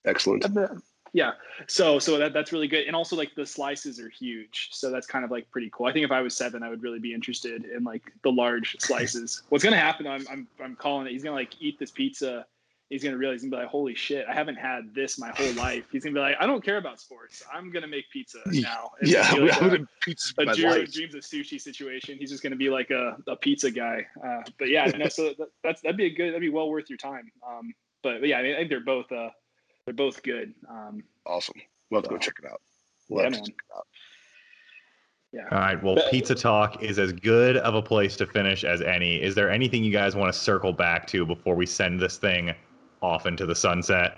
[0.06, 0.46] Excellent.
[1.14, 1.32] Yeah,
[1.68, 5.08] so so that that's really good, and also like the slices are huge, so that's
[5.08, 5.86] kind of like pretty cool.
[5.86, 8.76] I think if I was seven, I would really be interested in like the large
[8.80, 9.44] slices.
[9.48, 10.08] What's gonna happen?
[10.08, 11.12] I'm I'm I'm calling it.
[11.12, 12.46] He's gonna like eat this pizza,
[12.90, 14.26] He's gonna realize he's gonna be like, "Holy shit!
[14.30, 17.00] I haven't had this my whole life." He's gonna be like, "I don't care about
[17.00, 17.42] sports.
[17.52, 20.46] I'm gonna make pizza now." It's yeah, gonna be like I a- would pizza a
[20.46, 20.94] my Jiro life.
[20.94, 22.18] dreams of sushi situation.
[22.20, 24.06] He's just going to be like a, a pizza guy.
[24.24, 26.88] Uh, but yeah, no, so that, that's that'd be a good that'd be well worth
[26.90, 27.32] your time.
[27.48, 27.74] Um,
[28.04, 29.30] but, but yeah, I, mean, I think they're both uh,
[29.86, 30.54] they're both good.
[30.70, 31.56] Um, Awesome.
[31.90, 32.62] We'll have to go check it out.
[33.10, 33.46] We'll yeah, to man.
[33.46, 33.88] check it out.
[35.52, 35.84] All right.
[35.84, 39.22] Well, But- Pizza Talk is as good of a place to finish as any.
[39.22, 42.54] Is there anything you guys want to circle back to before we send this thing
[43.02, 44.18] off into the sunset?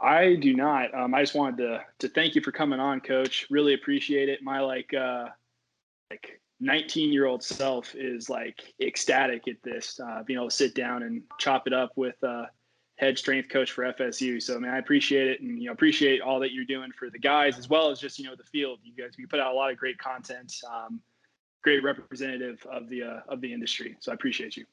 [0.00, 0.94] I do not.
[0.94, 3.46] Um, I just wanted to to thank you for coming on, Coach.
[3.50, 4.42] Really appreciate it.
[4.42, 5.26] My like uh,
[6.10, 10.74] like 19 year old self is like ecstatic at this, uh, being able to sit
[10.74, 12.44] down and chop it up with uh,
[12.96, 14.42] head strength coach for FSU.
[14.42, 17.18] So, man, I appreciate it, and you know, appreciate all that you're doing for the
[17.18, 18.80] guys as well as just you know the field.
[18.82, 21.00] You guys, you put out a lot of great content, um,
[21.62, 23.96] great representative of the uh, of the industry.
[24.00, 24.64] So, I appreciate you.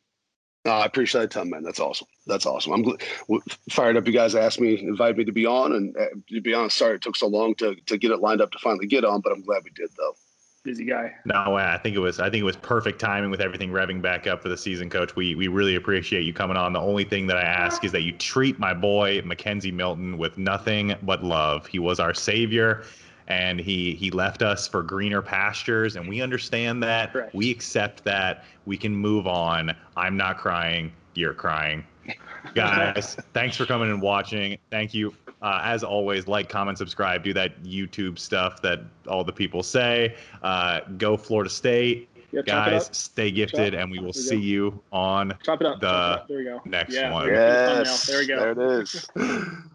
[0.66, 1.64] No, I appreciate that time, man.
[1.64, 2.07] That's awesome.
[2.26, 2.74] That's awesome.
[2.74, 4.07] I'm gl- fired up.
[4.07, 6.95] You guys asked me, invited me to be on, and uh, to be honest, sorry
[6.95, 9.34] it took so long to, to get it lined up to finally get on, but
[9.34, 10.16] I'm glad we did though.
[10.64, 11.14] Busy guy.
[11.26, 12.22] No, I think it was.
[12.22, 15.14] I think it was perfect timing with everything revving back up for the season, Coach.
[15.14, 16.72] We we really appreciate you coming on.
[16.72, 20.38] The only thing that I ask is that you treat my boy McKenzie Milton with
[20.38, 21.68] nothing but love.
[21.68, 22.86] He was our savior,
[23.28, 27.13] and he he left us for greener pastures, and we understand that.
[27.13, 27.34] Correct.
[27.34, 28.45] We accept that.
[28.65, 29.76] We can move on.
[29.97, 30.91] I'm not crying.
[31.15, 31.84] You're crying.
[32.55, 34.57] Guys, thanks for coming and watching.
[34.69, 35.13] Thank you.
[35.41, 37.24] Uh, as always, like, comment, subscribe.
[37.24, 40.15] Do that YouTube stuff that all the people say.
[40.41, 42.09] Uh, go Florida State.
[42.32, 44.41] Yeah, Guys, stay gifted, and we will we see go.
[44.41, 45.80] you on Chop it up.
[45.80, 46.28] the chop it up.
[46.28, 46.61] There we go.
[46.65, 47.11] next Yeah.
[47.13, 47.28] one.
[47.28, 47.97] Thumbnail.
[48.07, 48.53] There we go.
[48.55, 49.07] There it is.